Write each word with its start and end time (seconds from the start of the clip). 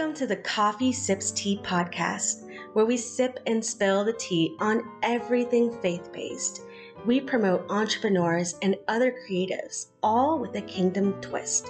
Welcome 0.00 0.16
to 0.16 0.26
the 0.26 0.36
KoffeeSipsTea 0.38 1.62
podcast, 1.62 2.48
where 2.72 2.86
we 2.86 2.96
sip 2.96 3.38
and 3.46 3.62
spill 3.62 4.02
the 4.02 4.14
tea 4.14 4.56
on 4.58 4.82
everything 5.02 5.78
faith 5.82 6.10
based. 6.10 6.62
We 7.04 7.20
promote 7.20 7.70
entrepreneurs 7.70 8.54
and 8.62 8.76
other 8.88 9.14
creatives, 9.28 9.88
all 10.02 10.38
with 10.38 10.56
a 10.56 10.62
kingdom 10.62 11.20
twist. 11.20 11.68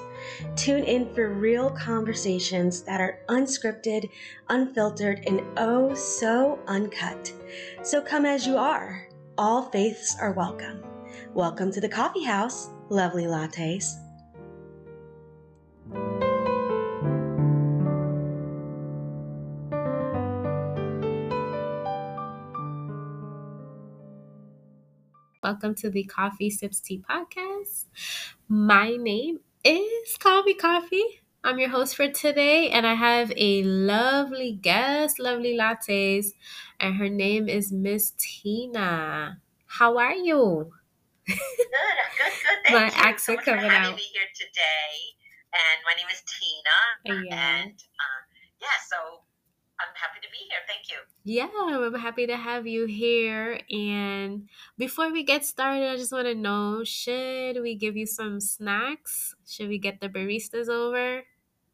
Tune 0.55 0.85
in 0.85 1.13
for 1.13 1.35
real 1.35 1.71
conversations 1.71 2.83
that 2.83 3.01
are 3.01 3.19
unscripted, 3.29 4.09
unfiltered, 4.49 5.25
and 5.27 5.43
oh 5.57 5.93
so 5.95 6.61
uncut. 6.69 7.33
So 7.83 8.01
come 8.01 8.25
as 8.25 8.47
you 8.47 8.57
are. 8.57 9.09
All 9.39 9.63
faiths 9.71 10.17
are 10.21 10.31
welcome. 10.31 10.85
Welcome 11.35 11.73
to 11.73 11.81
the 11.81 11.89
coffee 11.89 12.23
house, 12.23 12.71
lovely 12.91 13.25
lattes. 13.25 13.97
Welcome 25.51 25.75
to 25.83 25.91
the 25.91 26.09
KoffeeSipsTea 26.17 27.03
podcast. 27.03 27.87
My 28.49 28.95
name 28.95 29.41
is 29.65 30.17
Coffee 30.17 30.55
Coffee. 30.55 31.23
I'm 31.43 31.59
your 31.59 31.71
host 31.71 31.97
for 31.97 32.07
today, 32.07 32.71
and 32.71 32.87
I 32.87 32.95
have 32.95 33.33
a 33.37 33.65
lovely 33.65 34.53
guest, 34.53 35.19
lovely 35.19 35.59
lattes, 35.59 36.29
and 36.79 36.95
her 36.95 37.09
name 37.09 37.49
is 37.49 37.73
Miss 37.73 38.13
Tina. 38.17 39.41
How 39.67 39.99
are 39.99 40.15
you? 40.15 40.71
Good, 41.27 41.35
good, 41.37 42.33
good. 42.45 42.59
Thank 42.65 42.79
My 42.79 42.85
you 42.85 42.91
so 42.93 42.97
accent 43.09 43.39
for 43.41 43.45
coming 43.47 43.69
having 43.69 43.91
out. 43.91 43.97
me 43.97 44.03
here 44.03 44.31
today. 44.37 44.95
And 45.53 45.83
my 45.85 45.95
name 45.99 46.07
is 46.13 46.23
Tina. 46.31 47.27
Yeah. 47.27 47.63
And 47.65 47.73
uh, 47.73 48.23
yeah, 48.61 48.79
so 48.89 49.23
I'm 49.81 49.95
happy 49.97 50.21
to 50.23 50.31
be 50.31 50.39
here. 50.49 50.61
Thank 50.67 50.91
you. 50.91 50.99
Yeah, 51.25 51.49
I'm 51.55 51.95
happy 51.95 52.27
to 52.27 52.37
have 52.37 52.67
you 52.67 52.87
here. 52.87 53.61
And 53.71 54.49
before 54.79 55.13
we 55.13 55.23
get 55.23 55.45
started, 55.45 55.91
I 55.91 55.97
just 55.97 56.13
want 56.13 56.27
to 56.27 56.35
know 56.35 56.83
should 56.85 57.61
we 57.61 57.75
give 57.75 57.97
you 57.97 58.07
some 58.07 58.41
snacks? 58.41 59.35
Should 59.47 59.69
we 59.69 59.79
get 59.79 60.01
the 60.01 60.09
baristas 60.09 60.69
over? 60.69 61.23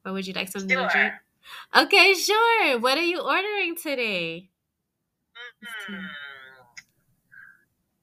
Or 0.05 0.13
would 0.13 0.27
you 0.27 0.35
like 0.35 0.48
something 0.48 0.79
to 0.79 0.89
drink? 0.89 1.15
Sure. 1.15 1.85
Okay, 1.85 2.15
sure. 2.15 2.79
What 2.81 2.98
are 2.98 3.03
you 3.05 3.21
ordering 3.21 3.77
today? 3.77 4.51
Hmm. 5.63 6.07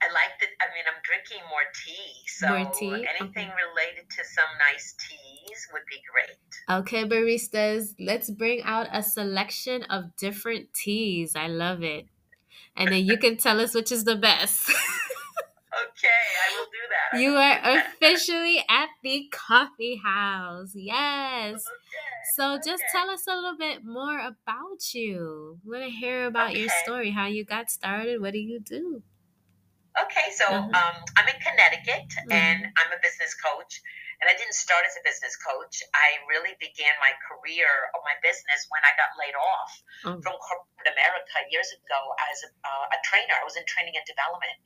I 0.01 0.11
like 0.11 0.35
that. 0.41 0.49
I 0.59 0.67
mean, 0.75 0.83
I'm 0.85 1.01
drinking 1.03 1.41
more 1.49 1.63
tea. 1.73 2.27
So 2.27 2.47
More 2.47 2.65
tea? 2.71 3.07
anything 3.07 3.47
Okay. 3.49 3.53
related 3.55 4.09
to 4.09 4.21
some 4.25 4.51
nice 4.59 4.93
teas 5.45 5.67
would 5.73 5.83
be 5.89 6.01
great. 6.11 6.79
Okay, 6.79 7.03
baristas, 7.05 7.95
let's 7.99 8.29
bring 8.29 8.61
out 8.63 8.87
a 8.91 9.03
selection 9.03 9.83
of 9.83 10.15
different 10.15 10.73
teas. 10.73 11.35
I 11.35 11.47
love 11.47 11.83
it. 11.83 12.07
And 12.75 12.91
then 12.91 13.05
you 13.05 13.17
can 13.17 13.37
tell 13.37 13.59
us 13.61 13.75
which 13.75 13.91
is 13.91 14.03
the 14.05 14.15
best. 14.15 14.71
Okay, 15.73 16.07
I 16.07 16.55
will 16.55 16.65
do 16.65 16.83
that. 16.89 17.19
You 17.19 17.35
are 17.35 17.77
officially 17.79 18.63
at 18.69 18.89
the 19.01 19.27
coffee 19.31 19.95
house. 20.03 20.73
Yes. 20.75 21.65
Okay, 21.65 22.23
So 22.35 22.57
just 22.57 22.83
okay. 22.83 22.91
tell 22.91 23.09
us 23.09 23.25
a 23.27 23.33
little 23.35 23.57
bit 23.57 23.83
more 23.83 24.19
about 24.19 24.93
you. 24.93 25.59
I 25.65 25.69
want 25.69 25.83
to 25.83 25.89
hear 25.89 26.27
about 26.27 26.55
your 26.55 26.69
story, 26.69 27.09
how 27.11 27.25
you 27.25 27.43
got 27.43 27.71
started. 27.71 28.21
What 28.21 28.33
do 28.33 28.39
you 28.39 28.59
do? 28.59 29.01
Okay, 29.99 30.31
so 30.31 30.45
Uh-huh. 30.45 30.57
um, 30.57 31.03
I'm 31.17 31.27
in 31.27 31.39
Connecticut 31.41 32.09
Mm-hmm. 32.17 32.31
and 32.31 32.65
I'm 32.77 32.91
a 32.91 32.99
business 33.01 33.33
coach. 33.35 33.81
And 34.21 34.29
I 34.29 34.35
didn't 34.37 34.53
start 34.55 34.85
as 34.85 34.93
a 34.97 35.03
business 35.03 35.35
coach. 35.39 35.81
I 35.95 36.21
really 36.29 36.53
began 36.59 36.93
my 37.01 37.13
career 37.25 37.67
or 37.95 37.99
my 38.05 38.15
business 38.21 38.67
when 38.69 38.83
I 38.85 38.93
got 38.99 39.11
laid 39.17 39.35
off 39.35 39.71
Oh. 40.05 40.19
from 40.21 40.35
corporate 40.39 40.89
America 40.91 41.37
years 41.49 41.71
ago 41.71 41.99
as 42.31 42.37
a, 42.43 42.49
uh, 42.67 42.95
a 42.95 42.97
trainer. 43.07 43.33
I 43.39 43.43
was 43.43 43.55
in 43.55 43.65
training 43.65 43.95
and 43.95 44.05
development. 44.05 44.57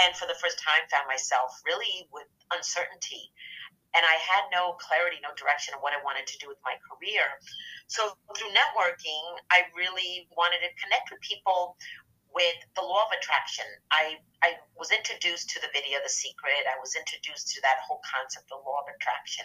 And 0.00 0.16
for 0.16 0.24
the 0.26 0.38
first 0.40 0.56
time, 0.62 0.80
found 0.88 1.06
myself 1.08 1.60
really 1.66 2.08
with 2.12 2.28
uncertainty. 2.54 3.32
And 3.92 4.06
I 4.06 4.14
had 4.22 4.46
no 4.54 4.78
clarity, 4.78 5.18
no 5.18 5.34
direction 5.34 5.74
of 5.74 5.82
what 5.82 5.90
I 5.92 5.98
wanted 6.06 6.22
to 6.30 6.38
do 6.38 6.46
with 6.46 6.62
my 6.62 6.78
career. 6.86 7.26
So 7.90 8.14
through 8.38 8.54
networking, 8.54 9.22
I 9.50 9.66
really 9.74 10.30
wanted 10.38 10.62
to 10.62 10.70
connect 10.78 11.10
with 11.10 11.18
people 11.26 11.74
with 12.30 12.58
the 12.78 12.84
law 12.84 13.06
of 13.06 13.12
attraction. 13.14 13.66
I, 13.90 14.22
I 14.42 14.54
was 14.78 14.94
introduced 14.94 15.50
to 15.50 15.58
the 15.58 15.70
video 15.74 15.98
The 16.02 16.12
Secret. 16.12 16.62
I 16.70 16.78
was 16.78 16.94
introduced 16.94 17.50
to 17.54 17.58
that 17.66 17.82
whole 17.82 17.98
concept, 18.06 18.46
the 18.46 18.60
law 18.62 18.82
of 18.82 18.88
attraction. 18.88 19.42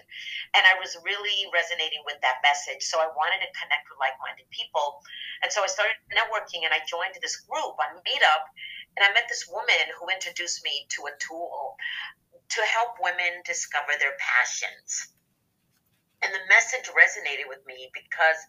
And 0.53 0.63
I 0.69 0.78
was 0.78 0.94
really 1.01 1.50
resonating 1.50 2.06
with 2.06 2.22
that 2.22 2.46
message. 2.46 2.85
So 2.85 3.01
I 3.01 3.09
wanted 3.18 3.41
to 3.41 3.50
connect 3.57 3.90
with 3.90 3.97
like 3.97 4.13
minded 4.22 4.46
people. 4.53 5.01
And 5.41 5.50
so 5.50 5.66
I 5.66 5.69
started 5.69 5.97
networking 6.13 6.62
and 6.62 6.73
I 6.73 6.85
joined 6.85 7.18
this 7.18 7.41
group 7.50 7.75
on 7.81 7.97
Meetup. 8.06 8.46
And 8.96 9.03
I 9.03 9.12
met 9.12 9.28
this 9.28 9.50
woman 9.50 9.85
who 9.97 10.07
introduced 10.13 10.63
me 10.63 10.85
to 10.96 11.09
a 11.09 11.13
tool 11.19 11.75
to 12.56 12.62
help 12.69 13.02
women 13.02 13.41
discover 13.44 13.97
their 13.97 14.13
passions. 14.22 15.15
And 16.25 16.34
the 16.34 16.41
message 16.50 16.90
resonated 16.90 17.46
with 17.46 17.62
me 17.69 17.94
because 17.94 18.41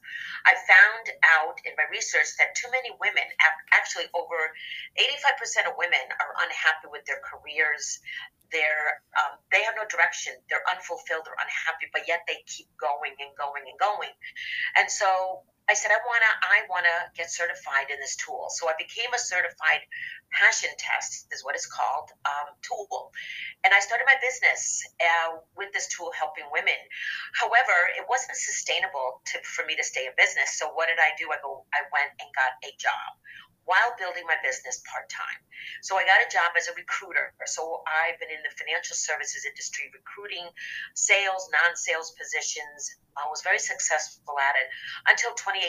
I 0.49 0.57
found 0.65 1.13
out 1.37 1.61
in 1.69 1.77
my 1.77 1.85
research 1.93 2.33
that 2.41 2.57
too 2.57 2.73
many 2.73 2.89
women, 2.97 3.29
actually 3.77 4.09
over 4.17 4.57
85% 4.97 5.69
of 5.69 5.77
women, 5.77 6.01
are 6.17 6.33
unhappy 6.41 6.89
with 6.89 7.05
their 7.05 7.21
careers. 7.21 8.01
They're, 8.53 9.03
um, 9.19 9.39
they 9.51 9.63
have 9.65 9.75
no 9.77 9.87
direction. 9.89 10.35
They're 10.49 10.65
unfulfilled. 10.71 11.25
They're 11.27 11.39
unhappy, 11.39 11.91
but 11.93 12.07
yet 12.07 12.23
they 12.27 12.43
keep 12.47 12.69
going 12.79 13.15
and 13.19 13.31
going 13.37 13.65
and 13.67 13.79
going. 13.79 14.13
And 14.79 14.91
so 14.91 15.43
I 15.69 15.75
said, 15.75 15.91
I 15.91 15.99
wanna, 16.07 16.33
I 16.47 16.63
wanna 16.71 16.97
get 17.19 17.31
certified 17.31 17.91
in 17.91 17.99
this 17.99 18.15
tool. 18.15 18.47
So 18.55 18.71
I 18.71 18.75
became 18.79 19.11
a 19.11 19.19
certified 19.19 19.83
passion 20.31 20.71
test, 20.79 21.27
is 21.35 21.43
what 21.43 21.59
it's 21.59 21.67
called, 21.67 22.15
um, 22.23 22.55
tool. 22.63 23.11
And 23.67 23.75
I 23.75 23.81
started 23.83 24.07
my 24.07 24.15
business 24.23 24.87
uh, 25.03 25.43
with 25.59 25.75
this 25.75 25.91
tool 25.91 26.15
helping 26.15 26.47
women. 26.55 26.79
However, 27.35 27.75
it 27.99 28.07
wasn't 28.07 28.39
sustainable 28.39 29.23
to, 29.35 29.43
for 29.43 29.67
me 29.67 29.75
to 29.75 29.83
stay 29.83 30.07
in 30.07 30.15
business. 30.15 30.55
So 30.55 30.71
what 30.71 30.87
did 30.87 31.03
I 31.03 31.19
do? 31.19 31.27
I 31.35 31.43
go, 31.43 31.67
I 31.75 31.83
went 31.91 32.15
and 32.23 32.31
got 32.31 32.55
a 32.63 32.71
job 32.79 33.11
while 33.67 33.99
building 33.99 34.23
my 34.31 34.39
business 34.43 34.81
part 34.87 35.11
time. 35.11 35.43
So 35.83 35.99
I 35.99 36.07
got 36.07 36.23
a 36.23 36.31
job 36.31 36.55
as 36.55 36.71
a 36.71 36.79
recruiter. 36.79 37.35
So 37.51 37.83
I've 37.83 38.19
been 38.23 38.31
in 38.31 38.43
the 38.47 38.55
financial 38.55 38.95
services 38.95 39.43
industry, 39.43 39.91
recruiting 39.91 40.47
sales, 40.95 41.51
non-sales 41.51 42.15
positions. 42.15 42.95
I 43.19 43.27
was 43.27 43.43
very 43.43 43.59
successful 43.59 44.39
at 44.39 44.55
it 44.55 44.71
until 45.11 45.35
2018 45.35 45.67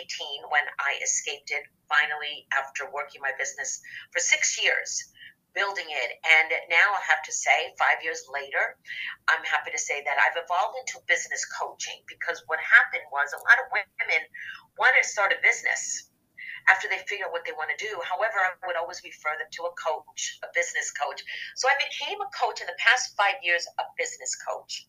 when 0.53 0.65
I 0.77 1.01
escaped 1.01 1.49
it 1.49 1.65
finally 1.89 2.45
after 2.53 2.85
working 2.93 3.25
my 3.25 3.33
business 3.37 3.81
for 4.13 4.21
six 4.21 4.61
years 4.61 5.09
building 5.57 5.89
it. 5.89 6.11
And 6.21 6.53
now 6.69 6.93
I 6.93 7.01
have 7.09 7.25
to 7.25 7.33
say, 7.33 7.73
five 7.81 8.05
years 8.05 8.21
later, 8.29 8.77
I'm 9.25 9.41
happy 9.41 9.73
to 9.73 9.81
say 9.81 10.05
that 10.05 10.21
I've 10.21 10.37
evolved 10.37 10.77
into 10.77 11.01
business 11.09 11.41
coaching 11.49 11.97
because 12.05 12.45
what 12.45 12.61
happened 12.61 13.09
was 13.09 13.33
a 13.33 13.41
lot 13.41 13.57
of 13.65 13.73
women 13.73 14.21
wanted 14.77 15.01
to 15.01 15.09
start 15.09 15.33
a 15.33 15.41
business 15.41 16.13
after 16.67 16.87
they 16.87 16.99
figure 17.07 17.25
out 17.25 17.31
what 17.31 17.45
they 17.45 17.55
want 17.55 17.71
to 17.71 17.79
do. 17.79 17.99
However, 18.03 18.37
I 18.37 18.51
would 18.67 18.75
always 18.75 19.01
refer 19.03 19.35
them 19.39 19.47
to 19.51 19.63
a 19.67 19.73
coach, 19.79 20.39
a 20.43 20.51
business 20.53 20.91
coach. 20.91 21.23
So 21.55 21.67
I 21.67 21.75
became 21.79 22.19
a 22.19 22.29
coach 22.35 22.59
in 22.59 22.67
the 22.67 22.77
past 22.79 23.15
five 23.15 23.39
years, 23.41 23.67
a 23.79 23.85
business 23.97 24.35
coach, 24.35 24.87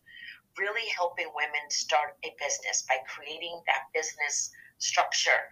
really 0.57 0.87
helping 0.91 1.31
women 1.35 1.63
start 1.69 2.19
a 2.23 2.35
business 2.39 2.83
by 2.87 2.99
creating 3.07 3.61
that 3.67 3.87
business 3.93 4.51
structure 4.77 5.47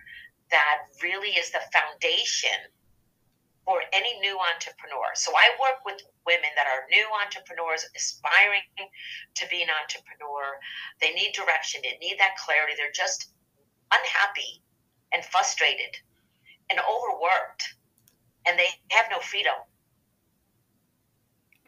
that 0.52 0.88
really 1.04 1.36
is 1.36 1.52
the 1.52 1.64
foundation 1.74 2.56
for 3.68 3.84
any 3.92 4.18
new 4.24 4.40
entrepreneur. 4.56 5.12
So 5.16 5.36
I 5.36 5.52
work 5.60 5.84
with 5.84 6.00
women 6.26 6.48
that 6.56 6.72
are 6.72 6.88
new 6.88 7.04
entrepreneurs, 7.20 7.84
aspiring 7.96 8.64
to 9.36 9.44
be 9.52 9.62
an 9.62 9.68
entrepreneur. 9.68 10.56
They 11.02 11.12
need 11.12 11.36
direction, 11.36 11.82
they 11.84 12.00
need 12.00 12.16
that 12.20 12.40
clarity. 12.40 12.74
They're 12.78 12.96
just 12.96 13.32
unhappy 13.92 14.64
and 15.12 15.24
frustrated 15.24 16.00
and 16.70 16.80
overworked, 16.80 17.76
and 18.46 18.58
they 18.60 18.68
have 18.92 19.06
no 19.12 19.20
freedom. 19.20 19.54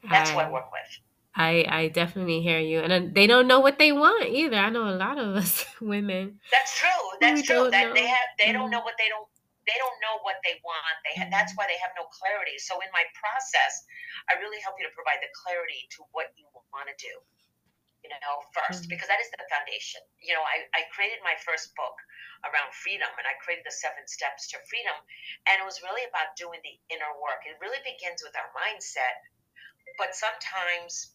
That's 0.09 0.31
who 0.31 0.39
I 0.39 0.49
work 0.49 0.71
with. 0.71 0.89
I, 1.35 1.65
I 1.69 1.87
definitely 1.89 2.41
hear 2.41 2.59
you. 2.59 2.79
And 2.79 3.13
they 3.13 3.27
don't 3.27 3.47
know 3.47 3.59
what 3.59 3.79
they 3.79 3.91
want 3.91 4.27
either. 4.27 4.57
I 4.57 4.69
know 4.69 4.89
a 4.89 4.95
lot 4.97 5.17
of 5.17 5.35
us 5.35 5.65
women. 5.81 6.39
That's 6.51 6.75
true. 6.77 7.03
That's 7.21 7.43
true. 7.43 7.69
That 7.69 7.93
they 7.93 8.07
have 8.07 8.27
they 8.37 8.51
don't 8.51 8.67
Mhm. 8.67 8.79
know 8.79 8.83
what 8.83 8.95
they 8.97 9.07
don't 9.07 9.27
they 9.67 9.77
don't 9.77 9.99
know 10.01 10.17
what 10.25 10.41
they 10.41 10.57
want. 10.65 10.95
They 11.05 11.13
ha- 11.21 11.29
that's 11.29 11.53
why 11.53 11.69
they 11.69 11.77
have 11.77 11.93
no 11.93 12.09
clarity. 12.09 12.57
So 12.57 12.81
in 12.81 12.89
my 12.89 13.05
process, 13.13 13.85
I 14.25 14.41
really 14.41 14.57
help 14.65 14.75
you 14.81 14.87
to 14.89 14.93
provide 14.97 15.21
the 15.21 15.29
clarity 15.45 15.85
to 15.93 16.03
what 16.11 16.33
you 16.35 16.49
want 16.73 16.89
to 16.89 16.97
do. 16.97 17.13
You 18.03 18.09
know, 18.23 18.41
1st 18.55 18.85
Mhm. 18.87 18.89
because 18.95 19.07
that 19.11 19.19
is 19.19 19.29
the 19.31 19.43
foundation. 19.51 20.01
You 20.23 20.33
know, 20.33 20.43
I, 20.43 20.63
I 20.73 20.81
created 20.95 21.19
my 21.23 21.35
first 21.43 21.75
book 21.75 21.95
around 22.47 22.71
freedom 22.73 23.09
and 23.19 23.27
I 23.27 23.35
created 23.43 23.65
the 23.67 23.75
seven 23.75 24.07
steps 24.07 24.47
to 24.55 24.57
freedom. 24.71 24.95
And 25.47 25.59
it 25.59 25.65
was 25.67 25.83
really 25.83 26.05
about 26.07 26.35
doing 26.39 26.61
the 26.63 26.79
inner 26.95 27.11
work. 27.19 27.43
It 27.45 27.59
really 27.59 27.79
begins 27.83 28.23
with 28.23 28.31
our 28.39 28.47
mindset. 28.55 29.19
But 29.99 30.15
sometimes 30.15 31.11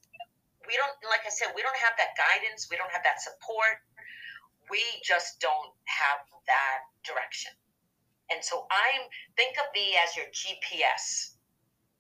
we 0.69 0.77
don't, 0.77 0.93
like 1.09 1.25
I 1.25 1.33
said, 1.33 1.53
we 1.57 1.63
don't 1.65 1.77
have 1.81 1.97
that 1.97 2.13
guidance, 2.21 2.69
we 2.71 2.77
don't 2.77 2.93
have 2.93 3.05
that 3.05 3.21
support. 3.21 3.81
we 4.71 4.81
just 5.05 5.41
don't 5.41 5.73
have 5.85 6.21
that 6.47 6.79
direction. 7.05 7.53
And 8.31 8.43
so 8.43 8.67
I'm 8.71 9.03
think 9.37 9.57
of 9.59 9.67
me 9.75 9.97
as 10.03 10.17
your 10.17 10.27
GPS 10.33 11.37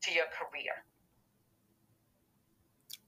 to 0.03 0.13
your 0.13 0.27
career. 0.33 0.85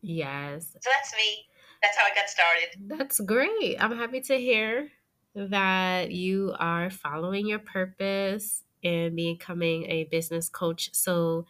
Yes. 0.02 0.76
So 0.80 0.90
that's 0.92 1.14
me. 1.16 1.48
That's 1.82 1.96
how 1.96 2.04
I 2.04 2.14
got 2.14 2.28
started. 2.28 2.68
That's 2.88 3.20
great. 3.20 3.76
I'm 3.80 3.96
happy 3.96 4.20
to 4.22 4.36
hear 4.36 4.90
that 5.34 6.10
you 6.10 6.54
are 6.58 6.90
following 6.90 7.46
your 7.46 7.58
purpose 7.58 8.62
and 8.82 9.16
becoming 9.16 9.84
a 9.90 10.04
business 10.04 10.48
coach. 10.48 10.90
So, 10.94 11.46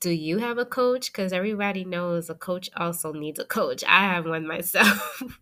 do 0.00 0.10
you 0.10 0.38
have 0.38 0.58
a 0.58 0.64
coach? 0.66 1.12
Because 1.12 1.32
everybody 1.32 1.84
knows 1.84 2.28
a 2.28 2.34
coach 2.34 2.70
also 2.76 3.12
needs 3.12 3.38
a 3.38 3.44
coach. 3.44 3.84
I 3.86 4.00
have 4.12 4.26
one 4.26 4.46
myself. 4.46 5.22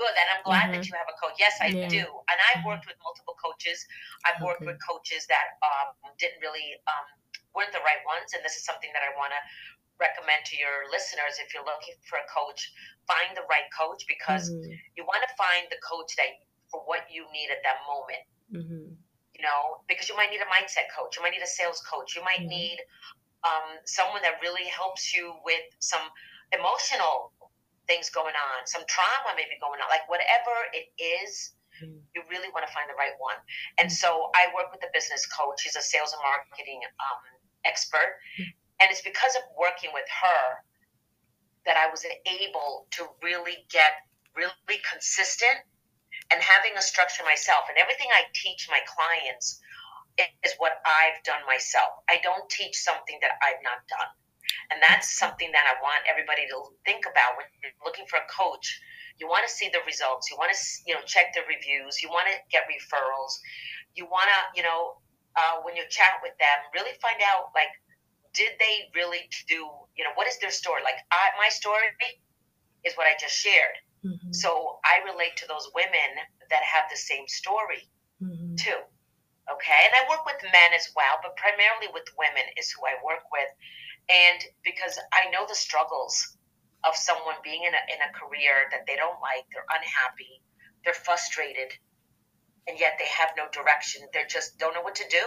Good, 0.00 0.08
and 0.16 0.28
I'm 0.34 0.42
glad 0.42 0.72
Mhm. 0.72 0.72
that 0.72 0.88
you 0.88 0.94
have 0.96 1.06
a 1.06 1.16
coach. 1.20 1.36
Yes, 1.38 1.54
I 1.60 1.68
Yeah. 1.76 1.88
do, 1.88 2.00
and 2.00 2.38
I've 2.50 2.64
Mhm. 2.64 2.66
worked 2.66 2.86
with 2.88 2.96
multiple 3.04 3.36
coaches. 3.36 3.84
I've 4.24 4.40
worked 4.42 4.64
with 4.66 4.78
coaches 4.88 5.26
that 5.28 5.60
um, 5.62 5.94
didn't 6.18 6.40
really 6.40 6.80
um, 6.88 7.06
weren't 7.54 7.72
the 7.72 7.84
right 7.84 8.00
ones, 8.08 8.32
and 8.32 8.42
this 8.42 8.56
is 8.56 8.64
something 8.64 8.90
that 8.96 9.02
I 9.04 9.12
want 9.20 9.32
to 9.36 9.40
recommend 10.02 10.42
to 10.50 10.56
your 10.58 10.90
listeners. 10.90 11.38
If 11.38 11.54
you're 11.54 11.64
looking 11.66 11.94
for 12.10 12.18
a 12.18 12.26
coach, 12.26 12.60
find 13.06 13.38
the 13.38 13.46
right 13.46 13.70
coach 13.70 14.02
because 14.10 14.50
Mhm, 14.50 14.80
you 14.98 15.06
want 15.06 15.22
to 15.22 15.32
find 15.38 15.70
the 15.70 15.78
coach 15.86 16.10
that 16.18 16.34
for 16.74 16.82
what 16.90 17.06
you 17.08 17.24
need 17.30 17.48
at 17.54 17.62
that 17.62 17.86
moment. 17.86 18.26
mhm, 18.50 18.96
You 19.34 19.42
know, 19.42 19.80
because 19.88 20.08
you 20.08 20.16
might 20.16 20.30
need 20.30 20.42
a 20.44 20.50
mindset 20.52 20.92
coach, 20.92 21.16
you 21.16 21.22
might 21.22 21.32
need 21.32 21.42
a 21.42 21.48
sales 21.48 21.80
coach, 21.88 22.14
you 22.14 22.22
might 22.22 22.44
Mhm. 22.44 22.48
need 22.48 22.78
um, 23.44 23.78
someone 23.86 24.22
that 24.22 24.40
really 24.42 24.68
helps 24.68 25.12
you 25.14 25.34
with 25.44 25.64
some 25.80 26.02
emotional 26.52 27.32
things 27.86 28.10
going 28.10 28.34
on, 28.36 28.66
some 28.66 28.82
trauma 28.88 29.32
maybe 29.36 29.56
going 29.60 29.80
on, 29.80 29.88
like 29.90 30.08
whatever 30.08 30.54
it 30.74 30.90
is, 31.00 31.54
mhm. 31.80 32.02
you 32.14 32.22
really 32.30 32.48
want 32.54 32.66
to 32.66 32.72
find 32.72 32.88
the 32.90 32.96
right 32.98 33.16
one. 33.18 33.36
And 33.78 33.90
so 33.92 34.30
I 34.36 34.52
work 34.54 34.72
with 34.72 34.82
a 34.84 34.90
business 34.94 35.26
coach. 35.26 35.60
She's 35.62 35.76
a 35.76 35.82
sales 35.82 36.12
and 36.12 36.22
marketing 36.22 36.80
um, 37.00 37.22
expert. 37.64 38.18
And 38.82 38.90
it's 38.90 39.06
because 39.06 39.38
of 39.38 39.46
working 39.54 39.94
with 39.94 40.10
her 40.10 40.42
that 41.64 41.78
I 41.78 41.86
was 41.86 42.02
able 42.02 42.90
to 42.98 43.06
really 43.22 43.62
get 43.70 43.94
really 44.34 44.82
consistent 44.82 45.62
and 46.34 46.42
having 46.42 46.74
a 46.74 46.82
structure 46.82 47.22
myself. 47.22 47.70
And 47.70 47.78
everything 47.78 48.10
I 48.10 48.26
teach 48.34 48.66
my 48.66 48.82
clients 48.82 49.62
is 50.42 50.58
what 50.58 50.82
I've 50.82 51.22
done 51.22 51.46
myself. 51.46 52.02
I 52.10 52.18
don't 52.26 52.48
teach 52.50 52.74
something 52.74 53.22
that 53.22 53.38
I've 53.38 53.62
not 53.62 53.86
done. 53.86 54.10
And 54.74 54.82
that's 54.82 55.14
something 55.14 55.52
that 55.54 55.64
I 55.70 55.78
want 55.78 56.02
everybody 56.10 56.42
to 56.50 56.74
think 56.82 57.06
about 57.06 57.38
when 57.38 57.46
you're 57.62 57.76
looking 57.86 58.04
for 58.10 58.18
a 58.18 58.26
coach. 58.26 58.66
You 59.20 59.28
want 59.30 59.46
to 59.46 59.52
see 59.52 59.70
the 59.70 59.84
results. 59.86 60.26
You 60.26 60.36
want 60.36 60.50
to, 60.50 60.58
you 60.88 60.98
know, 60.98 61.04
check 61.06 61.30
the 61.36 61.46
reviews. 61.46 62.02
You 62.02 62.10
want 62.10 62.26
to 62.26 62.36
get 62.50 62.66
referrals. 62.66 63.38
You 63.94 64.10
want 64.10 64.26
to, 64.26 64.40
you 64.58 64.64
know, 64.66 64.98
uh, 65.38 65.62
when 65.62 65.76
you 65.76 65.84
chat 65.88 66.18
with 66.24 66.34
them, 66.42 66.58
really 66.74 66.96
find 66.98 67.20
out 67.22 67.54
like, 67.54 67.70
did 68.34 68.52
they 68.58 68.88
really 68.94 69.28
do, 69.48 69.68
you 69.96 70.04
know, 70.04 70.12
what 70.14 70.26
is 70.26 70.38
their 70.38 70.50
story? 70.50 70.82
Like, 70.82 70.96
I, 71.10 71.30
my 71.38 71.48
story 71.48 71.84
is 72.84 72.94
what 72.96 73.06
I 73.06 73.14
just 73.20 73.36
shared. 73.36 73.76
Mhm, 74.04 74.34
So 74.34 74.80
I 74.84 74.98
relate 75.04 75.36
to 75.36 75.46
those 75.46 75.70
women 75.74 76.10
that 76.50 76.62
have 76.62 76.90
the 76.90 76.96
same 76.96 77.28
story 77.28 77.88
mhm. 78.20 78.56
too. 78.56 78.80
Okay. 79.50 79.80
And 79.86 79.94
I 79.94 80.08
work 80.08 80.24
with 80.24 80.42
men 80.42 80.72
as 80.74 80.90
well, 80.96 81.18
but 81.22 81.36
primarily 81.36 81.88
with 81.92 82.04
women 82.18 82.44
is 82.56 82.70
who 82.70 82.86
I 82.86 82.94
work 83.04 83.24
with. 83.30 83.50
And 84.08 84.40
because 84.64 84.98
I 85.12 85.30
know 85.30 85.46
the 85.46 85.54
struggles 85.54 86.36
of 86.84 86.96
someone 86.96 87.36
being 87.44 87.62
in 87.64 87.74
a, 87.74 87.82
in 87.94 88.00
a 88.02 88.12
career 88.12 88.68
that 88.70 88.86
they 88.86 88.96
don't 88.96 89.20
like, 89.20 89.46
they're 89.52 89.66
unhappy, 89.70 90.42
they're 90.84 90.94
frustrated, 90.94 91.72
and 92.66 92.78
yet 92.78 92.94
they 92.98 93.06
have 93.06 93.30
no 93.36 93.46
direction. 93.52 94.02
They 94.12 94.24
just 94.28 94.58
don't 94.58 94.74
know 94.74 94.82
what 94.82 94.96
to 94.96 95.08
do. 95.08 95.24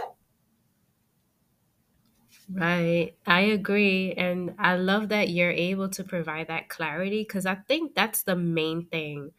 Right. 2.47 3.17
I 3.25 3.41
agree. 3.41 4.13
And 4.13 4.55
I 4.59 4.75
love 4.75 5.09
that 5.09 5.29
you're 5.29 5.49
able 5.51 5.89
to 5.89 6.03
provide 6.03 6.47
that 6.47 6.69
clarity 6.69 7.21
because 7.21 7.45
I 7.47 7.55
think 7.55 7.95
that's 7.95 8.21
the 8.23 8.35
main 8.35 8.85
thing 8.85 9.31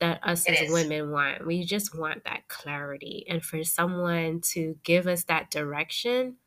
that 0.00 0.20
us 0.26 0.46
It 0.46 0.52
as 0.52 0.62
is. 0.62 0.68
women 0.68 1.10
want. 1.10 1.46
We 1.46 1.64
just 1.64 1.96
want 1.98 2.24
that 2.24 2.48
clarity. 2.48 3.26
And 3.28 3.44
for 3.44 3.64
someone 3.64 4.40
to 4.52 4.78
give 4.84 5.06
us 5.08 5.24
that 5.24 5.50
direction 5.50 6.38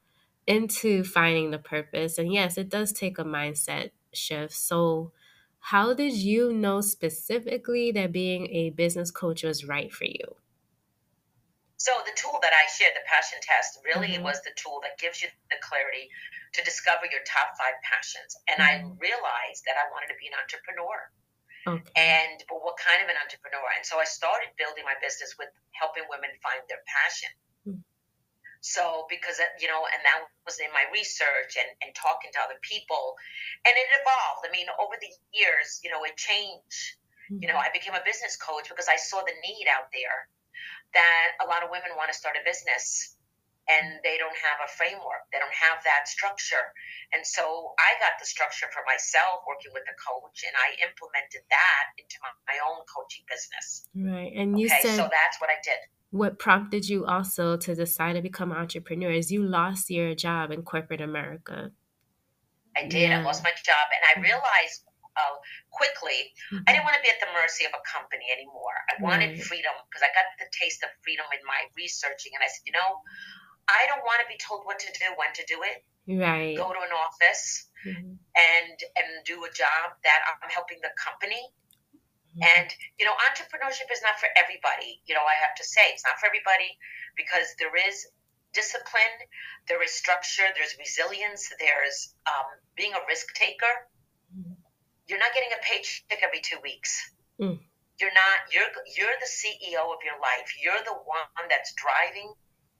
into 0.47 1.03
finding 1.03 1.51
the 1.51 1.59
purpose. 1.59 2.17
And 2.17 2.33
yes, 2.33 2.57
it 2.57 2.69
does 2.69 2.93
take 2.93 3.19
a 3.19 3.25
mindset 3.25 3.91
shift. 4.13 4.53
So, 4.53 5.13
how 5.59 5.93
did 5.93 6.13
you 6.13 6.53
know 6.53 6.81
specifically 6.81 7.91
that 7.93 8.11
being 8.13 8.47
a 8.51 8.71
business 8.71 9.11
coach 9.11 9.43
was 9.43 9.65
right 9.65 9.93
for 9.93 10.05
you? 10.05 10.37
So 11.81 11.97
the 12.05 12.13
tool 12.13 12.37
that 12.45 12.53
I 12.53 12.69
shared, 12.69 12.93
the 12.93 13.01
passion 13.09 13.41
test, 13.41 13.81
really 13.81 14.13
Mhm. 14.13 14.21
was 14.21 14.37
the 14.45 14.53
tool 14.53 14.81
that 14.85 15.01
gives 15.01 15.17
you 15.17 15.33
the 15.49 15.57
clarity 15.65 16.13
to 16.53 16.61
discover 16.61 17.07
your 17.07 17.23
top 17.23 17.57
five 17.57 17.73
passions. 17.81 18.37
And 18.47 18.61
I 18.61 18.85
Mhm. 18.85 19.01
realized 19.01 19.65
that 19.65 19.77
I 19.77 19.89
wanted 19.89 20.13
to 20.13 20.17
be 20.21 20.27
an 20.27 20.35
entrepreneur. 20.35 21.09
Okay. 21.65 21.91
And 21.95 22.45
but 22.47 22.61
what 22.61 22.77
kind 22.77 23.01
of 23.01 23.09
an 23.09 23.17
entrepreneur? 23.17 23.67
And 23.75 23.83
so 23.83 23.99
I 23.99 24.03
started 24.03 24.55
building 24.57 24.85
my 24.85 24.93
business 25.01 25.35
with 25.39 25.49
helping 25.71 26.07
women 26.07 26.29
find 26.43 26.61
their 26.67 26.83
passion. 26.85 27.33
Mm. 27.65 27.83
So 28.61 29.07
because 29.09 29.39
uh, 29.39 29.45
you 29.57 29.67
know, 29.67 29.87
and 29.87 30.05
that 30.05 30.27
was 30.45 30.59
in 30.59 30.71
my 30.73 30.85
research 30.93 31.57
and, 31.57 31.69
and 31.81 31.95
talking 31.95 32.31
to 32.33 32.41
other 32.41 32.59
people, 32.61 33.17
and 33.65 33.75
it 33.75 33.89
evolved. 33.89 34.45
I 34.45 34.51
mean, 34.51 34.69
over 34.77 34.97
the 34.97 35.11
years, 35.33 35.79
you 35.83 35.89
know, 35.89 36.03
it 36.03 36.15
changed. 36.15 36.97
You 37.29 37.47
know, 37.47 37.57
I 37.57 37.69
became 37.71 37.95
a 37.95 38.03
business 38.03 38.35
coach 38.35 38.67
because 38.67 38.89
I 38.89 38.97
saw 38.97 39.23
the 39.23 39.33
need 39.41 39.65
out 39.67 39.89
there 39.93 40.27
that 40.93 41.27
a 41.43 41.45
lot 41.47 41.63
of 41.63 41.69
women 41.71 41.95
want 41.97 42.11
to 42.11 42.17
start 42.17 42.35
a 42.35 42.43
business 42.43 43.15
and 43.69 44.01
they 44.03 44.17
don't 44.17 44.35
have 44.35 44.59
a 44.65 44.69
framework. 44.75 45.23
They 45.31 45.39
don't 45.39 45.53
have 45.53 45.79
that 45.85 46.07
structure. 46.07 46.73
And 47.13 47.23
so 47.25 47.73
I 47.79 47.95
got 48.01 48.17
the 48.19 48.25
structure 48.25 48.67
for 48.73 48.83
myself 48.89 49.45
working 49.47 49.71
with 49.71 49.83
a 49.87 49.95
coach 49.95 50.43
and 50.43 50.55
I 50.57 50.75
implemented 50.83 51.43
that 51.49 51.85
into 52.01 52.15
my, 52.25 52.31
my 52.51 52.57
own 52.67 52.83
coaching 52.89 53.23
business. 53.29 53.85
right. 53.95 54.31
And 54.35 54.59
you 54.59 54.67
Okay, 54.67 54.81
said 54.81 54.95
so 54.97 55.03
that's 55.07 55.39
what 55.39 55.49
I 55.49 55.59
did. 55.63 55.79
what 56.11 56.39
prompted 56.39 56.89
you 56.89 57.05
also 57.05 57.55
to 57.55 57.75
decide 57.75 58.13
to 58.19 58.21
become 58.21 58.51
an 58.51 58.57
entrepreneur 58.57 59.11
is 59.11 59.31
you 59.31 59.43
lost 59.45 59.89
your 59.89 60.15
job 60.15 60.51
in 60.51 60.63
corporate 60.63 60.99
America. 61.01 61.71
I 62.75 62.87
did. 62.87 63.09
Yeah. 63.09 63.19
I 63.19 63.23
lost 63.23 63.43
my 63.43 63.51
job 63.63 63.87
and 63.95 64.03
I 64.09 64.19
Mhm. 64.19 64.23
realized 64.31 64.83
uh, 65.17 65.35
quickly 65.71 66.31
I 66.67 66.71
didn't 66.71 66.85
want 66.87 66.95
to 66.95 67.03
be 67.03 67.09
at 67.11 67.19
the 67.19 67.31
mercy 67.35 67.65
of 67.65 67.73
a 67.75 67.83
company 67.83 68.27
anymore. 68.31 68.75
I 68.91 69.01
wanted 69.01 69.35
Right. 69.37 69.43
freedom 69.43 69.73
because 69.89 70.03
I 70.03 70.11
got 70.15 70.25
the 70.39 70.47
taste 70.55 70.83
of 70.83 70.89
freedom 71.03 71.25
in 71.33 71.43
my 71.45 71.67
researching. 71.75 72.31
And 72.35 72.43
I 72.43 72.47
said, 72.47 72.63
you 72.65 72.73
know, 72.73 73.01
I 73.67 73.85
don't 73.87 74.03
want 74.03 74.19
to 74.23 74.27
be 74.27 74.37
told 74.37 74.65
what 74.65 74.79
to 74.79 74.91
do, 74.95 75.07
when 75.15 75.31
to 75.33 75.45
do 75.47 75.63
it. 75.63 75.83
Right. 76.07 76.57
Go 76.57 76.71
to 76.73 76.81
an 76.81 76.91
office 76.93 77.69
Mhm. 77.85 78.17
and 78.35 78.77
and 78.95 79.09
do 79.25 79.43
a 79.45 79.51
job 79.51 79.97
that 80.03 80.19
I'm 80.27 80.49
helping 80.49 80.79
the 80.81 80.91
company. 80.97 81.53
Mhm. 82.35 82.43
And 82.47 82.75
you 82.99 83.05
know, 83.05 83.15
entrepreneurship 83.29 83.91
is 83.91 84.01
not 84.01 84.19
for 84.19 84.29
everybody. 84.35 85.01
You 85.05 85.15
know, 85.15 85.25
I 85.25 85.35
have 85.35 85.55
to 85.55 85.63
say 85.63 85.91
it's 85.91 86.03
not 86.05 86.19
for 86.19 86.27
everybody 86.27 86.77
because 87.15 87.55
there 87.59 87.75
is 87.75 88.07
discipline, 88.53 89.17
there 89.67 89.81
is 89.81 89.93
structure, 89.93 90.47
there's 90.55 90.75
resilience, 90.77 91.49
there's 91.59 92.15
um, 92.25 92.45
being 92.75 92.93
a 92.93 92.99
risk 93.07 93.33
taker. 93.35 93.87
You're 95.11 95.19
not 95.19 95.33
getting 95.35 95.51
a 95.51 95.59
paycheck 95.61 96.23
every 96.23 96.39
two 96.39 96.55
weeks. 96.63 97.11
Mm. 97.35 97.59
You're 97.99 98.13
not. 98.15 98.47
You're 98.53 98.71
you're 98.95 99.11
the 99.19 99.27
CEO 99.27 99.83
of 99.91 99.99
your 100.07 100.15
life. 100.23 100.55
You're 100.63 100.79
the 100.85 100.95
one 101.03 101.49
that's 101.49 101.73
driving 101.75 102.31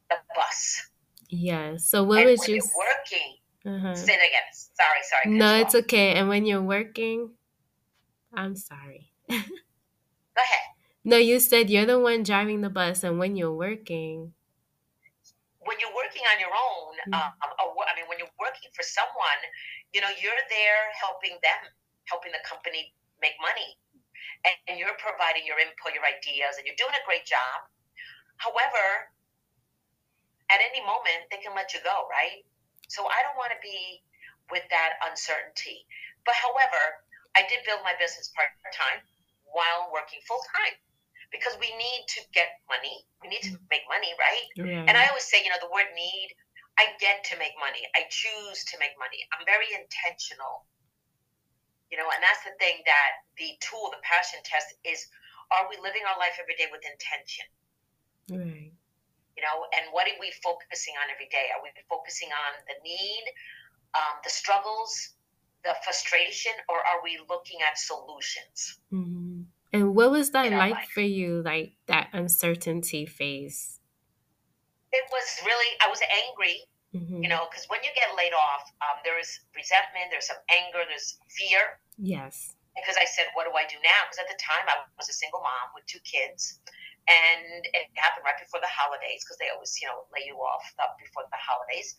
the 0.10 0.16
bus. 0.34 0.88
Yeah. 1.28 1.76
So 1.76 2.04
what 2.04 2.24
was 2.26 2.40
when 2.40 2.50
your 2.50 2.56
you're 2.64 2.88
working, 2.88 3.30
uh-huh. 3.68 3.96
say 3.96 4.14
it 4.14 4.24
again. 4.32 4.48
Sorry, 4.52 5.04
sorry. 5.12 5.38
No, 5.38 5.60
it's 5.60 5.76
off. 5.76 5.84
okay. 5.84 6.14
And 6.16 6.30
when 6.30 6.46
you're 6.46 6.64
working, 6.64 7.32
I'm 8.34 8.56
sorry. 8.56 9.12
Go 9.30 9.36
ahead. 9.36 10.68
No, 11.04 11.18
you 11.18 11.40
said 11.42 11.70
you're 11.70 11.86
the 11.86 12.00
one 12.00 12.24
driving 12.24 12.62
the 12.62 12.70
bus, 12.70 13.04
and 13.04 13.20
when 13.20 13.36
you're 13.36 13.54
working, 13.54 14.32
when 15.60 15.78
you're 15.80 15.94
working 15.94 16.24
on 16.32 16.40
your 16.40 16.50
own, 16.56 16.96
Mm. 17.02 17.18
um, 17.18 17.34
I 17.42 17.96
mean, 17.98 18.06
when 18.08 18.20
you're 18.20 18.36
working 18.40 18.70
for 18.78 18.84
someone, 18.84 19.42
you 19.94 20.02
know, 20.02 20.10
you're 20.22 20.44
there 20.50 20.82
helping 21.02 21.38
them, 21.42 21.62
helping 22.12 22.36
the 22.36 22.44
company 22.44 22.92
make 23.24 23.40
money, 23.40 23.80
and, 24.44 24.56
and 24.68 24.76
you're 24.76 24.98
providing 25.00 25.48
your 25.48 25.56
input, 25.64 25.96
your 25.96 26.04
ideas, 26.04 26.60
and 26.60 26.68
you're 26.68 26.76
doing 26.76 26.94
a 26.94 27.04
great 27.08 27.24
job. 27.24 27.72
However, 28.44 29.08
at 30.52 30.60
any 30.60 30.84
moment 30.84 31.32
they 31.32 31.40
can 31.40 31.56
let 31.56 31.72
you 31.72 31.80
go, 31.88 32.12
right? 32.12 32.44
So 32.92 33.08
I 33.08 33.24
don't 33.24 33.40
want 33.40 33.56
to 33.56 33.62
be 33.64 34.04
with 34.52 34.68
that 34.68 35.00
uncertainty. 35.08 35.88
But 36.28 36.36
however, 36.36 37.08
I 37.40 37.48
did 37.48 37.64
build 37.64 37.80
my 37.88 37.96
business 37.96 38.28
part 38.36 38.52
time 38.76 39.00
while 39.48 39.88
working 39.96 40.20
full 40.28 40.44
time 40.52 40.76
because 41.32 41.56
we 41.64 41.72
need 41.80 42.04
to 42.20 42.22
get 42.36 42.60
money. 42.68 43.08
We 43.24 43.32
need 43.32 43.48
to 43.48 43.56
make 43.72 43.88
money, 43.88 44.12
right? 44.20 44.48
right? 44.60 44.84
And 44.92 45.00
I 45.00 45.08
always 45.08 45.24
say, 45.24 45.40
you 45.40 45.48
know, 45.48 45.62
the 45.64 45.72
word 45.72 45.88
need, 45.96 46.36
I 46.76 46.92
get 47.00 47.24
to 47.32 47.40
make 47.40 47.56
money. 47.56 47.88
I 47.96 48.04
choose 48.12 48.68
to 48.68 48.76
make 48.84 48.92
money. 49.00 49.24
I'm 49.32 49.48
very 49.48 49.72
intentional. 49.72 50.68
You 51.92 52.00
know, 52.00 52.08
and 52.08 52.24
that's 52.24 52.48
the 52.48 52.56
thing 52.56 52.80
that 52.88 53.28
the 53.36 53.52
tool, 53.60 53.92
the 53.92 54.00
passion 54.00 54.40
test, 54.48 54.72
is 54.88 55.12
are 55.52 55.68
we 55.68 55.76
living 55.84 56.08
our 56.08 56.16
life 56.16 56.40
every 56.40 56.56
day 56.56 56.72
with 56.72 56.82
intention? 56.88 57.46
Right. 58.32 58.72
You 59.36 59.44
know, 59.44 59.68
and 59.76 59.92
what 59.92 60.08
are 60.08 60.16
we 60.20 60.32
focusing 60.40 60.96
on 61.04 61.12
every 61.12 61.28
day? 61.28 61.52
Are 61.52 61.60
we 61.60 61.70
focusing 61.92 62.32
on 62.32 62.52
the 62.68 62.80
need, 62.80 63.26
um, 63.92 64.24
the 64.24 64.32
struggles, 64.32 65.20
the 65.64 65.76
frustration, 65.84 66.56
or 66.72 66.80
are 66.80 67.04
we 67.04 67.20
looking 67.28 67.60
at 67.60 67.78
solutions? 67.78 68.80
Mm-hmm. 68.92 69.52
And 69.74 69.96
what 69.96 70.12
was 70.12 70.32
that 70.32 70.52
like 70.52 70.76
life? 70.76 70.90
for 70.94 71.02
you, 71.02 71.42
like 71.44 71.74
that 71.88 72.10
uncertainty 72.14 73.06
phase? 73.06 73.80
It 74.92 75.06
was 75.12 75.28
really, 75.46 75.72
I 75.84 75.88
was 75.90 76.00
angry, 76.28 76.60
Mm-hmm. 76.92 77.24
you 77.24 77.30
know, 77.32 77.48
because 77.48 77.64
when 77.72 77.80
you 77.88 77.92
get 77.96 78.12
laid 78.20 78.36
off, 78.36 78.68
um, 78.84 79.00
there 79.08 79.16
is 79.16 79.32
resentment, 79.56 80.12
there's 80.12 80.28
some 80.28 80.44
anger, 80.52 80.84
there's 80.84 81.16
fear. 81.32 81.80
Yes. 81.96 82.56
because 82.76 82.96
I 83.00 83.08
said, 83.08 83.32
"What 83.36 83.48
do 83.48 83.56
I 83.56 83.64
do 83.68 83.80
now?" 83.84 84.00
Because 84.08 84.20
at 84.20 84.28
the 84.32 84.40
time 84.40 84.68
I 84.68 84.84
was 85.00 85.08
a 85.08 85.16
single 85.16 85.40
mom 85.40 85.72
with 85.76 85.88
two 85.88 86.04
kids, 86.04 86.60
and 87.08 87.64
it 87.76 87.88
happened 87.96 88.28
right 88.28 88.40
before 88.40 88.60
the 88.60 88.72
holidays 88.72 89.24
because 89.24 89.40
they 89.40 89.50
always, 89.52 89.72
you 89.80 89.88
know, 89.88 90.04
lay 90.12 90.24
you 90.28 90.36
off 90.40 90.68
up 90.80 91.00
before 91.00 91.24
the 91.32 91.40
holidays. 91.40 91.96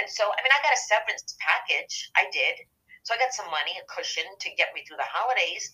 And 0.00 0.08
so, 0.08 0.28
I 0.32 0.40
mean, 0.40 0.52
I 0.52 0.60
got 0.64 0.72
a 0.72 0.82
severance 0.88 1.36
package. 1.40 2.08
I 2.16 2.28
did, 2.32 2.64
so 3.04 3.12
I 3.12 3.20
got 3.20 3.32
some 3.36 3.48
money, 3.52 3.76
a 3.76 3.84
cushion 3.88 4.24
to 4.24 4.48
get 4.56 4.72
me 4.72 4.84
through 4.84 5.00
the 5.00 5.08
holidays. 5.08 5.72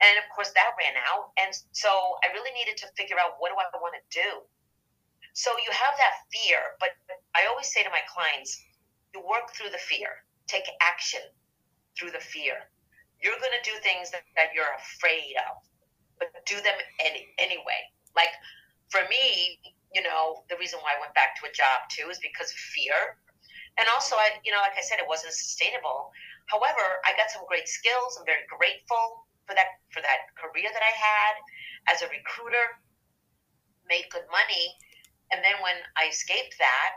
And 0.00 0.16
of 0.20 0.28
course, 0.32 0.52
that 0.52 0.76
ran 0.76 0.96
out. 1.08 1.32
And 1.40 1.52
so, 1.72 1.88
I 2.20 2.32
really 2.36 2.52
needed 2.52 2.76
to 2.84 2.88
figure 2.96 3.16
out 3.16 3.40
what 3.40 3.48
do 3.52 3.56
I 3.56 3.68
want 3.80 3.96
to 3.96 4.04
do. 4.12 4.44
So 5.36 5.52
you 5.60 5.68
have 5.68 5.94
that 6.00 6.24
fear, 6.32 6.80
but 6.80 6.96
I 7.36 7.44
always 7.44 7.68
say 7.68 7.84
to 7.84 7.92
my 7.92 8.00
clients, 8.08 8.56
you 9.12 9.20
work 9.20 9.52
through 9.52 9.68
the 9.68 9.84
fear, 9.84 10.24
take 10.48 10.64
action 10.80 11.20
through 11.98 12.16
the 12.16 12.24
fear 12.24 12.72
you're 13.20 13.38
going 13.40 13.54
to 13.54 13.64
do 13.64 13.76
things 13.80 14.12
that, 14.12 14.24
that 14.36 14.52
you're 14.52 14.76
afraid 14.76 15.36
of, 15.48 15.64
but 16.20 16.32
do 16.44 16.56
them 16.60 16.76
any, 17.00 17.28
anyway. 17.40 17.80
Like 18.12 18.32
for 18.92 19.00
me, 19.08 19.58
you 19.92 20.04
know, 20.04 20.44
the 20.52 20.56
reason 20.60 20.80
why 20.84 20.96
I 20.96 21.00
went 21.00 21.16
back 21.16 21.36
to 21.40 21.48
a 21.48 21.52
job 21.52 21.88
too 21.88 22.08
is 22.12 22.20
because 22.20 22.52
of 22.52 22.58
fear. 22.76 23.16
And 23.76 23.88
also, 23.92 24.16
I, 24.16 24.40
you 24.44 24.52
know, 24.52 24.60
like 24.60 24.76
I 24.76 24.84
said, 24.84 25.00
it 25.00 25.08
wasn't 25.08 25.36
sustainable. 25.36 26.12
However, 26.48 27.00
I 27.04 27.12
got 27.16 27.28
some 27.28 27.44
great 27.48 27.68
skills. 27.68 28.16
I'm 28.16 28.24
very 28.24 28.44
grateful 28.48 29.28
for 29.44 29.52
that 29.52 29.80
for 29.92 30.00
that 30.00 30.32
career 30.36 30.68
that 30.72 30.84
I 30.84 30.94
had 30.96 31.34
as 31.92 32.00
a 32.00 32.08
recruiter. 32.08 32.80
Made 33.86 34.10
good 34.10 34.26
money, 34.34 34.74
and 35.32 35.42
then 35.42 35.58
when 35.62 35.76
I 35.96 36.08
escaped 36.08 36.56
that, 36.58 36.90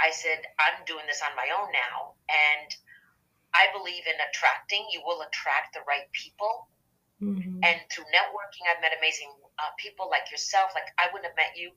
I 0.00 0.10
said, 0.10 0.42
I'm 0.58 0.82
doing 0.84 1.06
this 1.06 1.22
on 1.22 1.34
my 1.38 1.46
own 1.54 1.70
now, 1.70 2.18
and 2.30 2.70
I 3.54 3.70
believe 3.70 4.02
in 4.08 4.18
attracting. 4.18 4.86
You 4.90 5.02
will 5.06 5.22
attract 5.22 5.74
the 5.74 5.84
right 5.86 6.10
people. 6.12 6.68
Mm-hmm. 7.22 7.62
And 7.62 7.78
through 7.92 8.10
networking, 8.10 8.66
I've 8.66 8.82
met 8.82 8.90
amazing 8.98 9.30
uh, 9.62 9.70
people 9.78 10.10
like 10.10 10.26
yourself. 10.34 10.74
Like 10.74 10.90
I 10.98 11.06
wouldn't 11.14 11.30
have 11.30 11.38
met 11.38 11.54
you 11.54 11.70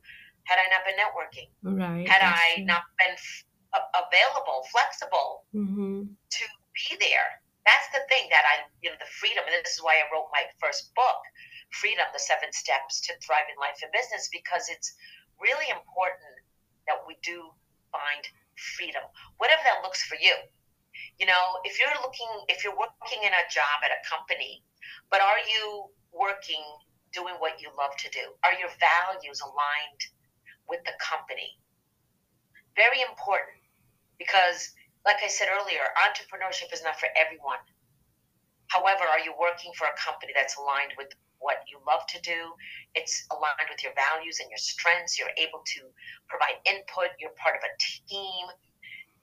had 0.50 0.58
I 0.58 0.66
not 0.74 0.82
been 0.90 0.98
networking. 0.98 1.50
Right. 1.62 2.08
Had 2.10 2.26
I 2.26 2.66
not 2.66 2.90
been 2.98 3.14
f- 3.14 3.46
available, 3.94 4.66
flexible 4.74 5.46
Mm-hmm. 5.54 6.10
to 6.10 6.46
be 6.74 6.98
there. 6.98 7.30
That's 7.66 7.90
the 7.94 8.04
thing 8.10 8.30
that 8.30 8.46
I, 8.46 8.66
you 8.82 8.90
know, 8.90 8.98
the 9.02 9.10
freedom. 9.22 9.42
And 9.46 9.54
this 9.66 9.78
is 9.78 9.82
why 9.82 9.98
I 9.98 10.06
wrote 10.14 10.30
my 10.34 10.46
first 10.62 10.94
book, 10.94 11.22
Freedom: 11.74 12.06
The 12.14 12.22
Seven 12.22 12.50
Steps 12.54 13.02
to 13.10 13.14
Thrive 13.22 13.50
in 13.50 13.58
Life 13.58 13.82
and 13.82 13.92
Business, 13.94 14.30
because 14.34 14.70
it's 14.70 14.94
really 15.42 15.68
important 15.70 16.36
that 16.88 17.02
we 17.08 17.18
do 17.24 17.52
find 17.92 18.24
freedom, 18.78 19.04
whatever 19.38 19.62
that 19.66 19.84
looks 19.84 20.04
for 20.04 20.16
you. 20.16 20.34
You 21.20 21.28
know, 21.28 21.60
if 21.64 21.80
you're 21.80 21.96
looking, 22.04 22.32
if 22.48 22.64
you're 22.64 22.76
working 22.76 23.24
in 23.24 23.32
a 23.32 23.46
job 23.52 23.84
at 23.84 23.92
a 23.92 24.00
company, 24.08 24.64
but 25.12 25.20
are 25.20 25.42
you 25.44 25.92
working 26.12 26.64
doing 27.12 27.36
what 27.40 27.60
you 27.60 27.72
love 27.76 27.96
to 28.04 28.10
do? 28.12 28.36
Are 28.44 28.56
your 28.60 28.72
values 28.80 29.40
aligned 29.40 30.04
with 30.68 30.84
the 30.84 30.96
company? 31.00 31.56
Very 32.76 33.00
important 33.04 33.60
because, 34.20 34.76
like 35.08 35.24
I 35.24 35.32
said 35.32 35.48
earlier, 35.48 35.84
entrepreneurship 36.04 36.72
is 36.76 36.84
not 36.84 37.00
for 37.00 37.08
everyone. 37.16 37.64
However, 38.68 39.08
are 39.08 39.24
you 39.24 39.32
working 39.40 39.72
for 39.80 39.88
a 39.88 39.96
company 39.96 40.36
that's 40.36 40.60
aligned 40.60 40.92
with 41.00 41.12
what 41.46 41.62
you 41.70 41.78
love 41.86 42.02
to 42.10 42.20
do? 42.26 42.58
It's 42.98 43.30
aligned 43.30 43.70
with 43.70 43.86
your 43.86 43.94
values 43.94 44.42
and 44.42 44.50
your 44.50 44.58
strengths. 44.58 45.22
You're 45.22 45.38
able 45.38 45.62
to 45.78 45.82
provide 46.26 46.58
input. 46.66 47.14
You're 47.22 47.38
part 47.38 47.54
of 47.54 47.62
a 47.62 47.72
team. 47.78 48.50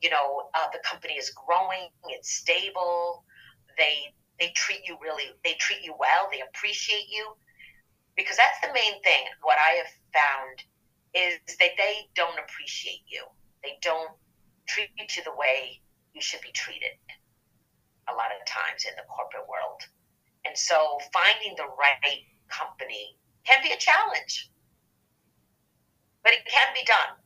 You 0.00 0.10
know 0.14 0.46
uh, 0.54 0.70
the 0.70 0.78
company 0.86 1.18
is 1.18 1.34
growing. 1.34 1.90
It's 2.14 2.30
stable. 2.30 3.26
They 3.76 4.14
they 4.38 4.54
treat 4.54 4.86
you 4.86 4.96
really 5.02 5.34
they 5.42 5.58
treat 5.58 5.82
you 5.82 5.98
well. 5.98 6.30
They 6.30 6.46
appreciate 6.46 7.10
you. 7.10 7.34
Because 8.14 8.38
that's 8.38 8.60
the 8.62 8.70
main 8.70 9.02
thing. 9.02 9.26
What 9.42 9.58
i 9.58 9.82
have 9.82 9.92
found 10.14 10.62
is 11.14 11.42
that 11.58 11.74
they 11.76 12.06
don't 12.14 12.38
appreciate 12.38 13.02
you. 13.10 13.26
They 13.64 13.82
don't 13.82 14.14
treat 14.68 14.90
you 14.94 15.22
the 15.24 15.34
way 15.34 15.82
you 16.14 16.22
should 16.22 16.40
be 16.40 16.52
treated 16.52 16.94
a 18.08 18.14
lot 18.14 18.30
of 18.30 18.46
times 18.46 18.84
in 18.84 18.94
the 18.96 19.06
corporate 19.08 19.48
world 19.48 19.82
and 20.44 20.56
so 20.56 20.98
finding 21.12 21.54
the 21.56 21.66
right 21.78 22.22
company 22.48 23.16
can 23.44 23.62
be 23.62 23.72
a 23.72 23.76
challenge 23.76 24.50
but 26.22 26.32
it 26.32 26.44
can 26.46 26.68
be 26.74 26.84
done 26.84 27.18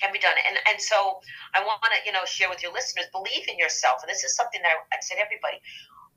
can 0.00 0.12
be 0.12 0.18
done. 0.18 0.34
And 0.46 0.58
and 0.68 0.78
so 0.80 1.20
I 1.54 1.62
want 1.64 1.80
to 1.82 1.98
you 2.04 2.12
know 2.12 2.24
share 2.26 2.48
with 2.48 2.62
your 2.62 2.72
listeners, 2.72 3.06
believe 3.12 3.46
in 3.48 3.58
yourself. 3.58 4.02
And 4.02 4.10
this 4.10 4.24
is 4.24 4.36
something 4.36 4.60
that 4.62 4.74
I, 4.74 4.78
I 4.92 4.98
said 5.00 5.18
everybody, 5.22 5.60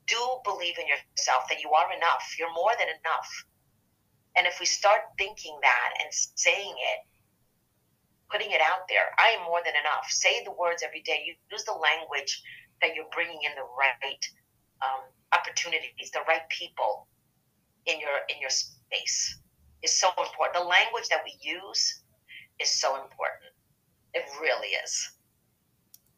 do 0.07 0.19
believe 0.43 0.75
in 0.75 0.87
yourself 0.87 1.47
that 1.49 1.61
you 1.61 1.71
are 1.71 1.89
enough. 1.93 2.35
You're 2.37 2.53
more 2.53 2.73
than 2.77 2.89
enough. 2.89 3.29
And 4.35 4.45
if 4.45 4.59
we 4.59 4.65
start 4.65 5.01
thinking 5.17 5.57
that 5.61 5.89
and 6.03 6.09
saying 6.13 6.75
it, 6.77 6.99
putting 8.29 8.51
it 8.51 8.61
out 8.61 8.85
there, 8.89 9.09
I 9.17 9.33
am 9.39 9.45
more 9.45 9.61
than 9.65 9.73
enough. 9.73 10.05
Say 10.09 10.43
the 10.43 10.53
words 10.53 10.83
every 10.85 11.01
day. 11.01 11.25
You 11.25 11.33
use 11.49 11.65
the 11.65 11.73
language 11.73 12.41
that 12.81 12.93
you're 12.93 13.09
bringing 13.13 13.41
in 13.41 13.53
the 13.57 13.65
right 13.65 14.23
um, 14.85 15.09
opportunities, 15.33 16.11
the 16.13 16.21
right 16.27 16.47
people 16.49 17.07
in 17.85 17.99
your 17.99 18.19
in 18.29 18.39
your 18.41 18.49
space 18.49 19.39
is 19.83 19.99
so 19.99 20.09
important. 20.09 20.55
The 20.55 20.63
language 20.63 21.07
that 21.09 21.21
we 21.23 21.33
use 21.41 22.01
is 22.59 22.69
so 22.69 22.95
important. 22.95 23.53
It 24.13 24.23
really 24.41 24.69
is. 24.83 25.11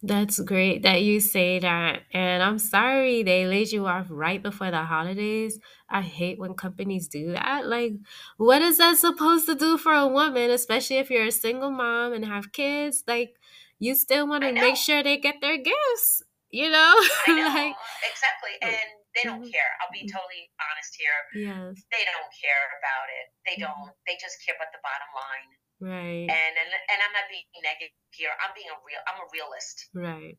That's 0.01 0.39
great 0.39 0.83
that 0.83 1.01
you 1.01 1.19
say 1.19 1.59
that. 1.59 2.03
And 2.13 2.41
I'm 2.41 2.57
sorry 2.57 3.21
they 3.21 3.45
laid 3.45 3.73
you 3.73 3.85
off 3.85 4.07
right 4.09 4.41
before 4.41 4.71
the 4.71 4.83
holidays. 4.83 5.59
I 5.89 6.01
hate 6.01 6.39
when 6.39 6.53
companies 6.53 7.09
do 7.09 7.33
that. 7.33 7.67
Like, 7.67 7.93
what 8.37 8.61
is 8.61 8.77
that 8.77 8.97
supposed 8.97 9.45
to 9.47 9.55
do 9.55 9.77
for 9.77 9.91
a 9.91 10.07
woman, 10.07 10.51
especially 10.51 10.97
if 10.97 11.09
you're 11.09 11.25
a 11.27 11.31
single 11.31 11.71
mom 11.71 12.13
and 12.13 12.23
have 12.23 12.53
kids? 12.53 13.03
Like, 13.07 13.35
you 13.77 13.93
still 13.93 14.25
want 14.25 14.43
to 14.43 14.53
make 14.53 14.77
sure 14.77 15.03
they 15.03 15.17
get 15.17 15.41
their 15.41 15.57
gifts, 15.57 16.23
you 16.51 16.69
know? 16.69 16.93
Know 17.29 17.45
like, 17.53 17.75
exactly, 18.05 18.53
and 18.61 18.89
they 19.15 19.23
don't 19.25 19.41
Mhm. 19.45 19.51
care. 19.51 19.71
I'll 19.81 19.91
be 19.93 20.05
totally 20.09 20.49
honest 20.59 20.93
here. 20.97 21.19
yes, 21.35 21.77
They 21.91 22.03
don't 22.05 22.29
care 22.33 22.63
about 22.81 23.07
it. 23.09 23.25
They 23.45 23.55
Mhm. 23.57 23.65
don't. 23.69 23.91
They 24.07 24.15
just 24.21 24.37
care 24.45 24.55
about 24.57 24.71
the 24.73 24.81
bottom 24.85 25.09
line. 25.13 25.49
right, 25.81 26.27
And 26.29 26.53
and 26.61 26.69
and 26.73 26.99
I'm 27.05 27.13
not 27.13 27.27
being 27.31 27.45
negative 27.63 27.95
here. 28.11 28.31
I'm 28.43 28.51
being 28.55 28.69
a 28.69 28.77
real. 28.85 29.01
I'm 29.07 29.19
a 29.21 29.27
realist. 29.33 29.89
right. 29.93 30.37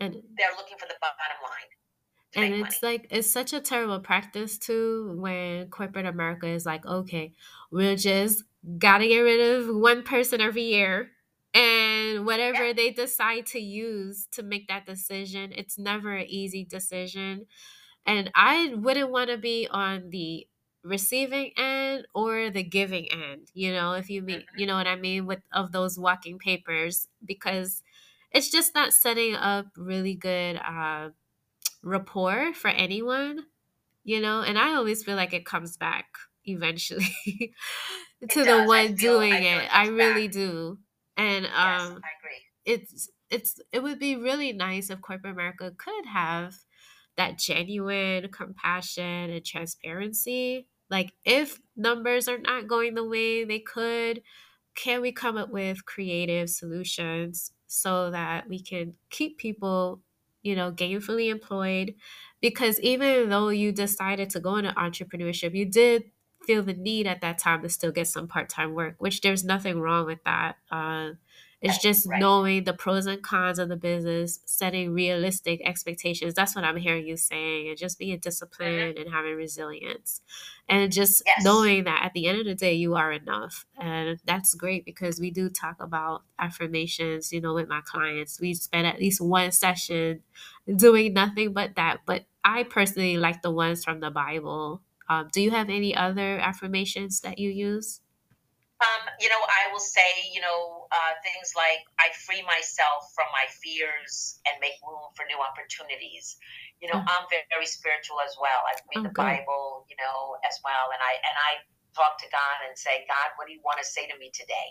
And 0.00 0.14
They're 0.36 0.56
looking 0.56 0.78
for 0.78 0.86
the 0.86 0.96
bottom 1.00 1.40
line. 1.42 1.70
And 2.34 2.54
it's 2.54 2.82
money. 2.82 2.94
like 2.94 3.06
it's 3.10 3.30
such 3.30 3.52
a 3.52 3.60
terrible 3.60 4.00
practice 4.00 4.58
too 4.58 5.14
when 5.20 5.68
corporate 5.68 6.06
America 6.06 6.46
is 6.48 6.64
like, 6.64 6.84
okay, 6.86 7.34
we'll 7.70 7.96
just 7.96 8.42
gotta 8.78 9.06
get 9.06 9.20
rid 9.20 9.40
of 9.40 9.74
one 9.76 10.02
person 10.02 10.40
every 10.40 10.62
year. 10.62 11.10
And 11.54 12.24
whatever 12.26 12.64
Yeah. 12.64 12.72
they 12.72 12.90
decide 12.92 13.46
to 13.46 13.58
use 13.60 14.26
to 14.32 14.42
make 14.42 14.68
that 14.68 14.86
decision, 14.86 15.52
it's 15.54 15.78
never 15.78 16.16
an 16.16 16.26
easy 16.28 16.64
decision. 16.64 17.46
And 18.06 18.30
I 18.34 18.74
wouldn't 18.74 19.10
want 19.10 19.30
to 19.30 19.38
be 19.38 19.68
on 19.70 20.10
the 20.10 20.48
receiving 20.84 21.52
end 21.56 22.06
or 22.14 22.50
the 22.50 22.64
giving 22.64 23.10
end, 23.12 23.50
you 23.54 23.72
know, 23.72 23.92
if 23.94 24.10
you 24.10 24.22
mean, 24.22 24.42
Mhm. 24.42 24.58
you 24.58 24.66
know 24.66 24.76
what 24.76 24.88
I 24.88 24.96
mean, 24.96 25.26
with 25.26 25.42
of 25.52 25.72
those 25.72 25.98
walking 25.98 26.38
papers, 26.38 27.08
because 27.24 27.82
it's 28.32 28.50
just 28.50 28.74
not 28.74 28.92
setting 28.92 29.34
up 29.34 29.66
really 29.76 30.14
good 30.14 30.56
uh, 30.56 31.10
rapport 31.82 32.54
for 32.54 32.68
anyone, 32.68 33.46
you 34.04 34.20
know. 34.20 34.42
And 34.42 34.58
I 34.58 34.74
always 34.74 35.04
feel 35.04 35.16
like 35.16 35.32
it 35.34 35.46
comes 35.46 35.76
back 35.76 36.16
eventually 36.44 37.06
to 38.28 38.44
the. 38.44 38.58
I 38.58 38.66
one 38.66 38.96
feel- 38.96 38.96
doing 38.96 39.42
it. 39.44 39.64
it 39.64 39.70
I 39.70 39.86
really 39.86 40.28
back. 40.28 40.32
do. 40.32 40.78
And 41.16 41.46
Yes, 41.56 41.92
um, 41.92 42.04
I 42.04 42.10
agree. 42.18 42.42
it's 42.64 43.10
it's 43.30 43.60
it 43.72 43.82
would 43.82 43.98
be 43.98 44.16
really 44.16 44.52
nice 44.52 44.90
if 44.90 45.00
corporate 45.02 45.34
America 45.34 45.72
could 45.76 46.06
have 46.06 46.56
that 47.16 47.38
genuine 47.38 48.30
compassion 48.30 49.30
and 49.30 49.44
transparency. 49.44 50.68
Like 50.90 51.14
if 51.24 51.60
numbers 51.76 52.28
are 52.28 52.38
not 52.38 52.68
going 52.68 52.94
the 52.94 53.04
way 53.04 53.44
they 53.44 53.60
could, 53.60 54.22
can 54.74 55.00
we 55.02 55.12
come 55.12 55.36
up 55.36 55.50
with 55.50 55.84
creative 55.84 56.50
solutions 56.50 57.52
so 57.66 58.10
that 58.10 58.48
we 58.48 58.60
can 58.60 58.96
keep 59.10 59.38
people, 59.38 60.02
you 60.42 60.56
know, 60.56 60.72
gainfully 60.72 61.30
employed? 61.30 61.94
Because 62.40 62.80
even 62.80 63.28
though 63.28 63.48
you 63.50 63.72
decided 63.72 64.30
to 64.30 64.40
go 64.40 64.56
into 64.56 64.72
entrepreneurship, 64.72 65.54
you 65.54 65.66
did 65.70 66.10
feel 66.46 66.62
the 66.62 66.74
need 66.74 67.06
at 67.06 67.20
that 67.20 67.38
time 67.38 67.62
to 67.62 67.68
still 67.68 67.92
get 67.92 68.06
some 68.06 68.28
part-time 68.28 68.74
work 68.74 68.94
which 68.98 69.20
there's 69.20 69.44
nothing 69.44 69.80
wrong 69.80 70.06
with 70.06 70.22
that 70.24 70.56
uh, 70.70 71.10
it's 71.60 71.78
just 71.78 72.08
Right. 72.08 72.20
knowing 72.20 72.64
the 72.64 72.72
pros 72.72 73.06
and 73.06 73.22
cons 73.22 73.58
of 73.60 73.68
the 73.68 73.76
business 73.76 74.40
setting 74.44 74.92
realistic 74.92 75.60
expectations 75.64 76.34
that's 76.34 76.54
what 76.56 76.64
i'm 76.64 76.76
hearing 76.76 77.06
you 77.06 77.16
saying 77.16 77.68
and 77.68 77.78
just 77.78 77.98
being 77.98 78.18
disciplined 78.18 78.98
and 78.98 79.10
having 79.10 79.34
resilience 79.36 80.20
and 80.68 80.92
just 80.92 81.22
Yes. 81.26 81.44
knowing 81.44 81.84
that 81.84 82.02
at 82.04 82.12
the 82.14 82.26
end 82.26 82.38
of 82.40 82.46
the 82.46 82.54
day 82.54 82.74
you 82.74 82.94
are 82.94 83.12
enough 83.12 83.66
and 83.80 84.18
that's 84.24 84.54
great 84.54 84.84
because 84.84 85.20
we 85.20 85.30
do 85.30 85.48
talk 85.48 85.76
about 85.80 86.22
affirmations 86.38 87.32
you 87.32 87.40
know 87.40 87.54
with 87.54 87.68
my 87.68 87.80
clients 87.84 88.40
we 88.40 88.54
spend 88.54 88.86
at 88.86 88.98
least 88.98 89.20
one 89.20 89.50
session 89.52 90.22
doing 90.76 91.12
nothing 91.12 91.52
but 91.52 91.74
that 91.76 91.98
but 92.06 92.24
i 92.44 92.62
personally 92.62 93.16
like 93.16 93.42
the 93.42 93.50
ones 93.50 93.84
from 93.84 94.00
the 94.00 94.10
bible 94.10 94.82
um, 95.12 95.28
do 95.32 95.42
you 95.42 95.50
have 95.52 95.70
any 95.70 95.94
other 95.96 96.38
affirmations 96.40 97.20
that 97.22 97.38
you 97.38 97.50
use 97.50 98.00
Um, 98.78 99.10
you 99.20 99.28
know, 99.30 99.42
I 99.42 99.74
will 99.74 99.82
say, 99.82 100.30
you 100.34 100.40
know, 100.40 100.86
uh, 100.94 101.14
things 101.26 101.54
like 101.58 101.82
I 101.98 102.14
free 102.26 102.46
myself 102.46 103.10
from 103.14 103.26
my 103.34 103.46
fears 103.62 104.38
and 104.46 104.54
make 104.62 104.78
room 104.86 105.02
for 105.18 105.26
new 105.26 105.38
opportunities. 105.42 106.38
You 106.82 106.88
know, 106.94 107.02
Mm. 107.02 107.10
I'm 107.10 107.26
very, 107.30 107.46
very 107.50 107.66
spiritual 107.66 108.22
as 108.22 108.38
well. 108.40 108.62
I 108.70 108.78
read 108.94 109.02
Oh, 109.02 109.10
the. 109.10 109.14
Bible, 109.18 109.86
you 109.90 109.96
know, 109.98 110.38
as 110.46 110.62
well, 110.62 110.94
and 110.94 111.02
I 111.02 111.14
and 111.26 111.36
I 111.50 111.52
talk 111.98 112.18
to 112.22 112.28
God 112.30 112.58
and 112.70 112.78
say, 112.78 113.06
God, 113.10 113.34
what 113.36 113.48
do 113.48 113.54
you 113.54 113.62
want 113.66 113.80
to 113.82 113.86
say 113.86 114.06
to 114.06 114.16
me 114.18 114.30
today? 114.34 114.68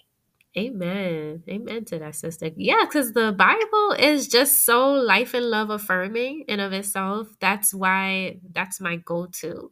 Amen. 0.57 1.43
Amen 1.49 1.85
to 1.85 1.99
that, 1.99 2.15
sister. 2.15 2.51
Yeah, 2.57 2.85
because 2.85 3.13
the 3.13 3.31
Bible 3.31 3.95
is 3.97 4.27
just 4.27 4.65
so 4.65 4.91
life 4.93 5.33
and 5.33 5.45
love 5.49 5.69
affirming 5.69 6.45
in 6.49 6.59
of 6.59 6.73
itself. 6.73 7.29
That's 7.39 7.73
why 7.73 8.39
that's 8.51 8.81
my 8.81 8.97
go-to 8.97 9.71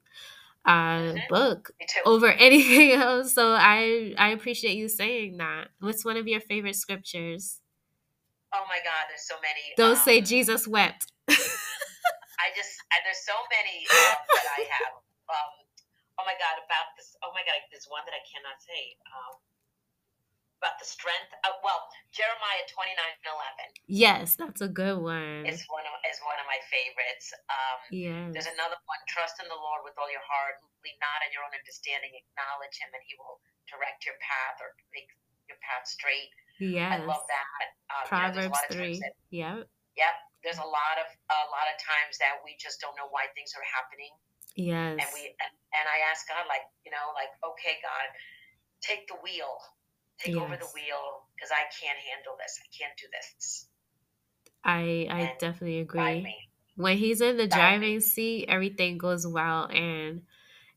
uh 0.70 1.18
book 1.30 1.72
over 2.06 2.28
anything 2.48 2.94
else. 2.94 3.34
So 3.34 3.52
I 3.54 4.14
I 4.18 4.30
appreciate 4.30 4.78
you 4.78 4.90
saying 4.90 5.38
that. 5.38 5.70
What's 5.80 6.06
one 6.06 6.18
of 6.18 6.28
your 6.28 6.42
favorite 6.42 6.78
scriptures? 6.78 7.60
Oh 8.54 8.66
my 8.70 8.82
God, 8.86 9.06
there's 9.10 9.28
so 9.28 9.38
many. 9.42 9.62
Don't 9.78 9.98
say 9.98 10.20
um, 10.20 10.26
Jesus 10.26 10.68
wept. 10.68 11.08
I 11.30 12.50
just 12.58 12.74
I, 12.94 13.02
there's 13.06 13.24
so 13.26 13.38
many 13.52 13.86
um, 13.90 14.18
that 14.38 14.50
I 14.58 14.62
have. 14.70 14.94
Um, 15.30 15.54
oh 16.22 16.26
my 16.26 16.38
God, 16.38 16.58
about 16.66 16.94
this. 16.98 17.14
Oh 17.22 17.32
my 17.34 17.44
God, 17.46 17.58
there's 17.74 17.90
one 17.90 18.06
that 18.10 18.16
I 18.16 18.24
cannot 18.26 18.58
say. 18.62 18.98
The 20.80 20.88
strength. 20.88 21.32
Uh, 21.44 21.52
well, 21.60 21.84
Jeremiah 22.16 22.64
twenty 22.72 22.96
nine 22.96 23.16
eleven 23.28 23.68
yes, 23.92 24.40
that's 24.40 24.64
a 24.64 24.72
good 24.72 24.96
one. 25.00 25.44
It's 25.44 25.68
one 25.68 25.84
of 25.84 25.94
is 26.08 26.20
one 26.24 26.40
of 26.40 26.48
my 26.48 26.60
favorites. 26.72 27.36
Um, 27.52 27.80
Yes. 27.92 28.32
there's 28.32 28.52
another 28.56 28.80
one. 28.88 29.02
Trust 29.12 29.44
in 29.44 29.48
the 29.52 29.60
Lord 29.60 29.84
with 29.84 30.00
all 30.00 30.08
your 30.08 30.24
heart. 30.24 30.64
Lean 30.84 30.96
not 31.04 31.20
on 31.26 31.30
your 31.36 31.44
own 31.44 31.52
understanding. 31.52 32.16
Acknowledge 32.16 32.76
Him, 32.80 32.90
and 32.96 33.04
He 33.04 33.20
will 33.20 33.44
direct 33.68 34.08
your 34.08 34.16
path 34.24 34.58
or 34.64 34.72
make 34.96 35.12
your 35.52 35.60
path 35.60 35.84
straight. 35.84 36.32
Yes. 36.64 36.96
I 36.96 37.04
love 37.04 37.24
that. 37.28 37.66
Um, 37.92 38.04
Proverbs 38.08 38.36
you 38.40 38.48
know, 38.48 38.48
there's 38.48 38.48
a 38.48 38.56
lot 38.56 38.68
of 38.68 38.76
times 38.80 38.98
3. 39.00 39.04
that, 39.04 39.14
Yep. 39.36 39.58
yep. 40.00 40.16
There's 40.48 40.62
a 40.64 40.70
lot 40.72 40.96
of 41.04 41.08
a 41.12 41.42
lot 41.52 41.68
of 41.68 41.76
times 41.84 42.16
that 42.24 42.40
we 42.48 42.56
just 42.56 42.80
don't 42.80 42.96
know 42.96 43.12
why 43.12 43.28
things 43.36 43.52
are 43.60 43.68
happening. 43.68 44.16
Yes. 44.56 44.96
and 45.04 45.10
we 45.16 45.28
and, 45.44 45.52
and 45.76 45.86
I 45.92 46.08
ask 46.12 46.24
God 46.28 46.48
like 46.48 46.64
you 46.88 46.92
know 46.92 47.12
like 47.16 47.32
okay 47.44 47.80
God 47.84 48.08
take 48.84 49.08
the 49.08 49.16
wheel 49.24 49.60
take 50.22 50.38
over 50.38 50.56
the 50.58 50.70
wheel 50.76 51.26
because 51.36 51.52
I 51.52 51.66
can't 51.82 52.00
handle 52.00 52.36
this 52.40 52.60
I 52.62 52.68
can't 52.78 52.98
do 53.00 53.08
this 53.12 53.68
I 54.64 55.08
I 55.10 55.26
And 55.26 55.38
definitely 55.38 55.80
agree. 55.80 56.32
when 56.76 56.98
he's 56.98 57.22
in 57.22 57.38
the 57.38 57.48
Guide 57.50 57.80
me. 57.82 57.88
driving 57.88 58.00
seat, 58.02 58.48
everything 58.50 58.98
goes 58.98 59.28
well. 59.28 59.66
And 59.68 60.24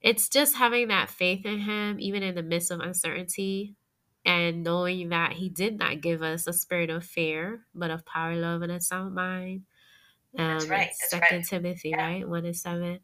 it's 0.00 0.28
just 0.28 0.56
having 0.56 0.88
that 0.88 1.10
faith 1.10 1.46
in 1.46 1.60
him, 1.60 1.98
even 2.00 2.22
in 2.22 2.34
the 2.34 2.42
midst 2.42 2.70
of 2.70 2.80
uncertainty, 2.80 3.76
and 4.24 4.64
knowing 4.64 5.10
that 5.10 5.34
he 5.34 5.48
did 5.48 5.78
not 5.78 6.00
give 6.02 6.22
us 6.22 6.46
a 6.46 6.52
spirit 6.52 6.90
of 6.90 7.04
fear, 7.04 7.66
but 7.74 7.90
of 7.90 8.06
power, 8.06 8.36
love, 8.36 8.62
and 8.62 8.72
a 8.72 8.80
sound 8.80 9.14
mind. 9.14 9.62
That's 10.48 10.68
Um, 10.68 10.70
right, 10.70 10.90
that's 11.00 11.12
Second 11.12 11.20
right. 11.20 11.44
Timothy, 11.44 11.90
Yeah. 11.92 11.98
right? 11.98 12.28
One 12.28 12.46
and 12.46 12.56
seven. 12.56 13.00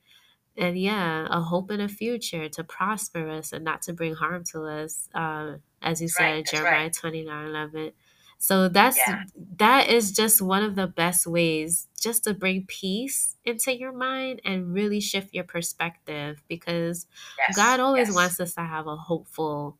And 0.57 0.79
yeah, 0.79 1.27
a 1.31 1.41
hope 1.41 1.71
in 1.71 1.81
a 1.81 1.89
future 1.89 2.49
to 2.51 2.65
prosper 2.65 3.29
us 3.31 3.53
and 3.53 3.65
not 3.65 3.83
to 3.83 3.93
bring 3.95 4.15
harm 4.15 4.45
to 4.53 4.65
us. 4.65 5.09
Uh, 5.15 5.59
as 5.83 6.01
you 6.03 6.09
said, 6.09 6.25
right, 6.25 6.47
Jeremiah 6.47 6.85
right. 6.85 6.93
twenty 6.93 7.25
nine 7.25 7.47
eleven. 7.47 7.93
So 8.39 8.69
that's 8.69 8.97
Yeah. 8.99 9.25
that 9.57 9.89
is 9.89 10.13
just 10.13 10.41
one 10.41 10.63
of 10.63 10.77
the 10.77 10.87
best 10.87 11.27
ways 11.27 11.89
just 12.01 12.25
to 12.25 12.35
bring 12.35 12.67
peace 12.67 13.37
into 13.45 13.77
your 13.77 13.93
mind 13.93 14.41
and 14.45 14.73
really 14.73 15.01
shift 15.01 15.35
your 15.35 15.45
perspective 15.45 16.43
because 16.49 17.07
yes 17.39 17.57
God 17.57 17.81
always 17.81 18.09
yes. 18.09 18.15
wants 18.15 18.41
us 18.41 18.55
to 18.55 18.63
have 18.63 18.87
a 18.87 18.97
hopeful 18.97 19.77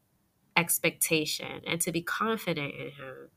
expectation 0.57 1.63
and 1.67 1.81
to 1.83 1.93
be 1.93 2.03
confident 2.03 2.75
in 2.75 2.91
him. 2.91 3.29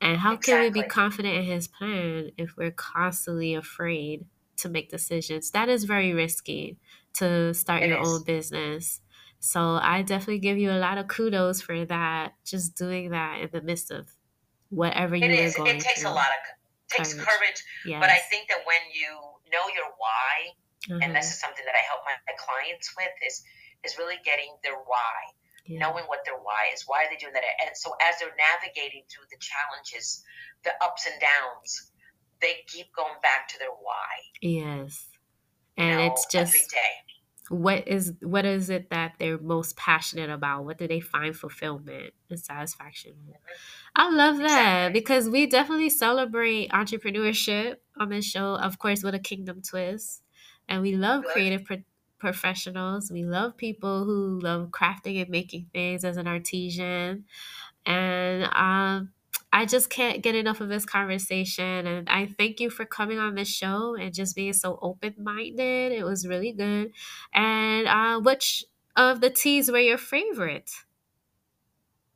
And 0.00 0.18
how 0.18 0.36
can 0.36 0.60
we 0.60 0.70
be 0.70 0.82
confident 0.82 1.34
in 1.34 1.44
his 1.44 1.68
plan 1.68 2.30
if 2.36 2.56
we're 2.56 2.70
constantly 2.70 3.54
afraid 3.54 4.24
to 4.58 4.68
make 4.68 4.90
decisions? 4.90 5.50
That 5.50 5.68
is 5.68 5.84
very 5.84 6.12
risky 6.12 6.78
to 7.14 7.52
start 7.54 7.82
It 7.82 7.88
your 7.90 8.00
is. 8.00 8.08
own 8.08 8.24
business. 8.24 9.00
So 9.40 9.78
I 9.82 10.02
definitely 10.02 10.38
give 10.40 10.58
you 10.58 10.70
a 10.70 10.78
lot 10.78 10.98
of 10.98 11.08
kudos 11.08 11.62
for 11.62 11.84
that, 11.86 12.34
just 12.44 12.76
doing 12.76 13.10
that 13.10 13.40
in 13.40 13.50
the 13.52 13.62
midst 13.62 13.90
of 13.90 14.14
whatever 14.70 15.16
you 15.16 15.24
it 15.26 15.30
were 15.36 15.50
is 15.50 15.54
going 15.56 15.78
it 15.78 15.80
takes 15.80 16.00
through. 16.00 16.10
a 16.10 16.14
lot 16.14 16.28
of 16.30 16.40
takes 16.88 17.14
Courage. 17.14 17.26
courage 17.26 17.62
Yes. 17.84 18.00
but 18.00 18.10
I 18.10 18.18
think 18.30 18.48
that 18.48 18.66
when 18.66 18.80
you 18.92 19.10
know 19.52 19.68
your 19.74 19.90
why 19.96 20.50
and 21.02 21.14
this 21.14 21.26
Uh-huh. 21.26 21.32
is 21.32 21.40
something 21.40 21.64
that 21.64 21.74
I 21.74 21.82
help 21.86 22.02
my, 22.04 22.16
my 22.28 22.34
clients 22.36 22.92
with 22.96 23.14
is 23.26 23.42
is 23.84 23.96
really 23.98 24.18
getting 24.24 24.56
their 24.62 24.76
why 24.76 25.18
Yeah. 25.64 25.80
knowing 25.80 26.04
what 26.06 26.20
their 26.26 26.36
why 26.36 26.68
is. 26.74 26.82
Why 26.86 27.04
are 27.06 27.10
they 27.10 27.16
doing 27.16 27.32
that? 27.32 27.44
And 27.64 27.76
so 27.76 27.94
as 28.02 28.18
they're 28.18 28.34
navigating 28.36 29.04
through 29.08 29.24
the 29.30 29.38
challenges, 29.40 30.22
the 30.64 30.72
ups 30.84 31.06
and 31.06 31.18
downs, 31.20 31.92
they 32.40 32.64
keep 32.68 32.92
going 32.92 33.16
back 33.22 33.48
to 33.48 33.58
their 33.58 33.70
why. 33.72 34.10
Yes. 34.42 35.08
You 35.76 35.86
And 35.86 35.90
know, 35.90 36.12
it's 36.12 36.26
every 36.36 36.60
just 36.60 36.70
day. 36.70 36.92
What 37.50 37.88
is 37.88 38.14
what 38.22 38.46
is 38.46 38.70
it 38.70 38.90
that 38.90 39.16
they're 39.18 39.38
most 39.38 39.76
passionate 39.76 40.30
about? 40.30 40.64
What 40.64 40.78
do 40.78 40.88
they 40.88 41.00
find 41.00 41.36
fulfillment 41.36 42.14
and 42.30 42.40
satisfaction? 42.40 43.34
I 43.94 44.10
love 44.10 44.38
that 44.38 44.92
Exactly. 44.92 44.92
because 44.92 45.28
we 45.28 45.46
definitely 45.46 45.90
celebrate 45.90 46.70
entrepreneurship 46.70 47.78
on 47.98 48.10
this 48.10 48.24
show, 48.24 48.54
of 48.56 48.78
course, 48.78 49.02
with 49.02 49.14
a 49.14 49.18
kingdom 49.18 49.62
twist. 49.62 50.22
And 50.68 50.82
we 50.82 50.96
love 50.96 51.24
creative 51.24 51.64
pro- 51.64 51.84
professionals. 52.18 53.10
We 53.10 53.24
love 53.24 53.56
people 53.56 54.04
who 54.04 54.40
love 54.40 54.68
crafting 54.70 55.20
and 55.20 55.30
making 55.30 55.70
things 55.72 56.04
as 56.04 56.16
an 56.16 56.28
artisan. 56.28 57.26
And 57.86 58.44
um, 58.54 59.12
I 59.52 59.66
just 59.66 59.90
can't 59.90 60.22
get 60.22 60.34
enough 60.34 60.60
of 60.60 60.68
this 60.68 60.86
conversation. 60.86 61.86
And 61.86 62.08
I 62.08 62.26
thank 62.38 62.60
you 62.60 62.70
for 62.70 62.84
coming 62.84 63.18
on 63.18 63.34
this 63.34 63.48
show 63.48 63.96
and 63.96 64.14
just 64.14 64.36
being 64.36 64.52
so 64.52 64.78
open 64.80 65.14
minded. 65.18 65.92
It 65.92 66.04
was 66.04 66.26
really 66.26 66.52
good. 66.52 66.92
And 67.34 67.88
uh, 67.88 68.20
which 68.20 68.64
of 68.96 69.20
the 69.20 69.30
teas 69.30 69.70
were 69.70 69.80
your 69.80 69.98
favorite? 69.98 70.70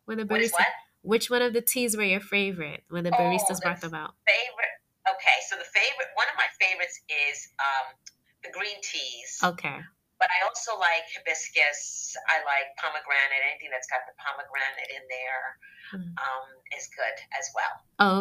When 0.05 0.19
the 0.19 0.25
barista, 0.25 0.53
what? 0.53 0.67
which 1.03 1.31
one 1.31 1.43
of 1.43 1.53
the 1.53 1.63
teas 1.63 1.97
were 1.97 2.05
your 2.05 2.21
favorite 2.21 2.85
when 2.89 3.05
the 3.05 3.11
Oh, 3.15 3.19
baristas 3.19 3.61
brought 3.61 3.81
them 3.81 3.95
out? 3.95 4.15
Favorite. 4.27 4.75
Okay, 5.11 5.39
so 5.49 5.57
the 5.57 5.65
favorite, 5.65 6.09
one 6.15 6.27
of 6.29 6.37
my 6.37 6.47
favorites 6.61 7.01
is 7.29 7.49
um, 7.59 7.95
the 8.43 8.51
green 8.51 8.77
teas. 8.83 9.41
Okay. 9.43 9.81
But 10.19 10.31
I 10.31 10.47
also 10.47 10.79
like 10.79 11.05
hibiscus. 11.11 12.15
I 12.31 12.39
like 12.47 12.71
pomegranate. 12.79 13.43
Anything 13.51 13.71
that's 13.75 13.91
got 13.91 14.07
the 14.07 14.15
pomegranate 14.17 14.91
in 14.95 15.05
there 15.11 15.45
Mhm. 15.93 16.15
um, 16.17 16.47
is 16.73 16.89
good 16.95 17.17
as 17.39 17.51
well. 17.55 17.75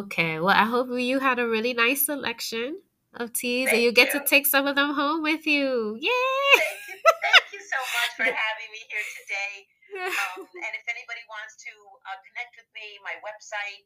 Okay. 0.04 0.40
Well, 0.40 0.56
I 0.56 0.66
hope 0.66 0.90
you 0.92 1.20
had 1.20 1.40
a 1.40 1.48
really 1.48 1.74
nice 1.74 2.06
selection 2.06 2.82
of 3.14 3.32
teas 3.32 3.70
and 3.70 3.82
you 3.82 3.94
get 3.94 4.12
to 4.12 4.26
take 4.26 4.48
some 4.50 4.66
of 4.66 4.76
them 4.76 4.94
home 4.98 5.22
with 5.22 5.46
you. 5.46 5.96
Yay! 6.02 6.10
Thank 6.58 6.90
you, 6.90 6.98
thank 7.22 7.46
you 7.54 7.62
so 7.62 7.78
much 7.78 8.12
for 8.18 8.26
having 8.46 8.70
me 8.74 8.82
here 8.90 9.06
today. 9.22 9.54
Um, 9.94 10.50
and 10.66 10.74
if 10.74 10.86
anybody 10.90 11.22
wants 11.30 11.54
to 11.62 11.72
uh, 12.10 12.18
connect 12.26 12.58
with 12.58 12.70
me, 12.74 12.98
my 13.06 13.14
website 13.22 13.86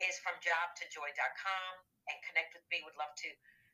is 0.00 0.16
fromjobtojoy.com 0.22 1.72
and 2.08 2.16
connect 2.24 2.54
with 2.54 2.62
me. 2.70 2.80
Would 2.86 2.96
love 2.96 3.12
to 3.26 3.28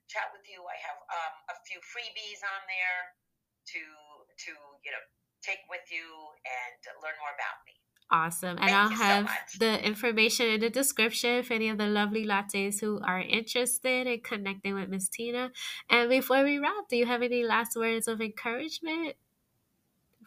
chat 0.08 0.32
with 0.32 0.48
you. 0.48 0.64
I 0.64 0.76
have 0.80 0.98
um, 1.12 1.34
a 1.52 1.56
few 1.68 1.78
freebies 1.84 2.40
on 2.40 2.60
there 2.66 3.14
to 3.72 3.83
to 4.46 4.52
you 4.85 4.90
know 4.90 5.05
take 5.42 5.62
with 5.70 5.87
you 5.90 6.07
and 6.44 6.79
learn 7.02 7.16
more 7.20 7.35
about 7.35 7.59
me. 7.66 7.74
Awesome. 8.11 8.57
And 8.59 8.70
Thank 8.70 8.72
I'll 8.72 8.90
you 8.90 8.96
so 8.96 9.02
have 9.02 9.31
the 9.59 9.85
information 9.85 10.46
in 10.46 10.61
the 10.61 10.70
description 10.70 11.42
for 11.42 11.55
any 11.55 11.68
of 11.68 11.79
the 11.79 11.88
lovely 11.88 12.24
lattes 12.24 12.81
who 12.81 13.00
are 13.02 13.20
interested 13.20 14.07
in 14.07 14.20
connecting 14.20 14.74
with 14.74 14.88
Miss 14.88 15.09
Tina. 15.09 15.50
And 15.90 16.09
before 16.09 16.44
we 16.44 16.59
wrap, 16.59 16.88
do 16.88 16.96
you 16.96 17.07
have 17.07 17.22
any 17.22 17.42
last 17.42 17.76
words 17.76 18.07
of 18.07 18.20
encouragement 18.20 19.16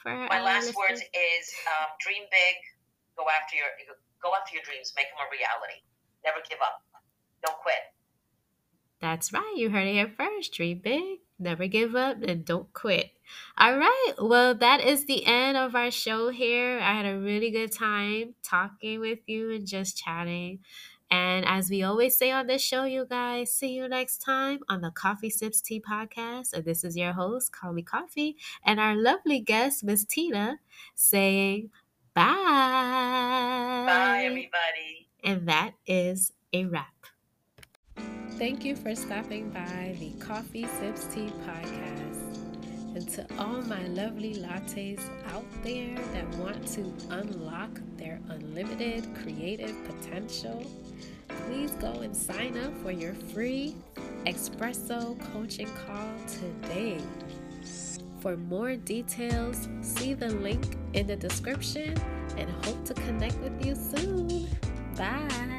for 0.02 0.12
My 0.12 0.42
last 0.42 0.76
words 0.76 1.02
is 1.02 1.54
um, 1.68 1.90
dream 2.00 2.24
big, 2.32 2.56
go 3.18 3.24
after 3.30 3.56
your 3.56 3.68
go 4.22 4.32
after 4.40 4.56
your 4.56 4.64
dreams, 4.64 4.94
make 4.96 5.08
them 5.08 5.26
a 5.26 5.32
reality. 5.32 5.80
Never 6.26 6.40
give 6.50 6.60
up. 6.62 6.84
Don't 7.46 7.58
quit. 7.60 7.80
That's 9.00 9.32
right. 9.32 9.54
You 9.56 9.70
heard 9.70 9.88
it 9.88 9.94
here 9.94 10.12
first. 10.18 10.54
Dream 10.54 10.82
big, 10.84 11.20
never 11.38 11.68
give 11.68 11.96
up 11.96 12.22
and 12.22 12.44
don't 12.44 12.72
quit. 12.74 13.12
All 13.58 13.78
right. 13.78 14.14
Well, 14.20 14.56
that 14.56 14.82
is 14.82 15.06
the 15.06 15.26
end 15.26 15.58
of 15.58 15.76
our 15.76 15.92
show 15.92 16.30
here. 16.30 16.80
I 16.80 16.94
had 16.94 17.06
a 17.06 17.20
really 17.20 17.52
good 17.52 17.72
time 17.72 18.36
talking 18.44 19.00
with 19.00 19.20
you 19.28 19.52
and 19.52 19.68
just 19.68 19.98
chatting. 19.98 20.60
And 21.12 21.46
as 21.46 21.70
we 21.70 21.82
always 21.84 22.16
say 22.16 22.32
on 22.32 22.48
this 22.48 22.62
show, 22.62 22.84
you 22.84 23.06
guys, 23.10 23.52
see 23.54 23.74
you 23.74 23.88
next 23.88 24.20
time 24.20 24.60
on 24.70 24.82
the 24.82 24.92
KoffeeSipsTea 24.92 25.82
podcast. 25.82 26.54
And 26.54 26.64
this 26.64 26.84
is 26.84 26.96
your 26.96 27.14
host, 27.14 27.52
Call 27.52 27.74
Me 27.74 27.82
Coffee, 27.82 28.38
and 28.64 28.80
our 28.80 28.96
lovely 28.96 29.40
guest, 29.40 29.84
Miss 29.84 30.06
Tina, 30.06 30.60
saying 30.94 31.72
bye. 32.14 32.26
Bye, 33.88 34.24
everybody. 34.26 35.10
And 35.24 35.48
that 35.48 35.74
is 35.88 36.32
a 36.54 36.66
wrap. 36.66 36.94
Thank 38.38 38.64
you 38.64 38.76
for 38.76 38.96
stopping 38.96 39.50
by 39.50 39.96
the 40.00 40.12
KoffeeSipsTea 40.26 41.32
podcast. 41.46 42.19
And 43.00 43.08
to 43.12 43.26
all 43.38 43.62
my 43.62 43.88
lovely 43.88 44.36
lattes 44.36 45.00
out 45.34 45.46
there 45.64 45.96
that 46.12 46.28
want 46.36 46.68
to 46.74 46.82
unlock 47.12 47.80
their 47.96 48.20
unlimited 48.28 49.08
creative 49.24 49.74
potential, 49.86 50.66
please 51.30 51.72
go 51.80 51.94
and 52.02 52.14
sign 52.14 52.58
up 52.58 52.78
for 52.80 52.92
your 52.92 53.14
free 53.14 53.74
espresso 54.26 55.18
coaching 55.32 55.70
call 55.88 56.14
today. 56.28 56.98
For 58.20 58.36
more 58.36 58.76
details, 58.76 59.70
see 59.80 60.14
the 60.14 60.32
link 60.32 60.76
in 60.92 61.08
the 61.08 61.16
description 61.16 61.96
and 62.36 62.50
hope 62.66 62.84
to 62.84 62.94
connect 62.96 63.38
with 63.38 63.66
you 63.66 63.76
soon. 63.76 64.46
Bye. 64.98 65.59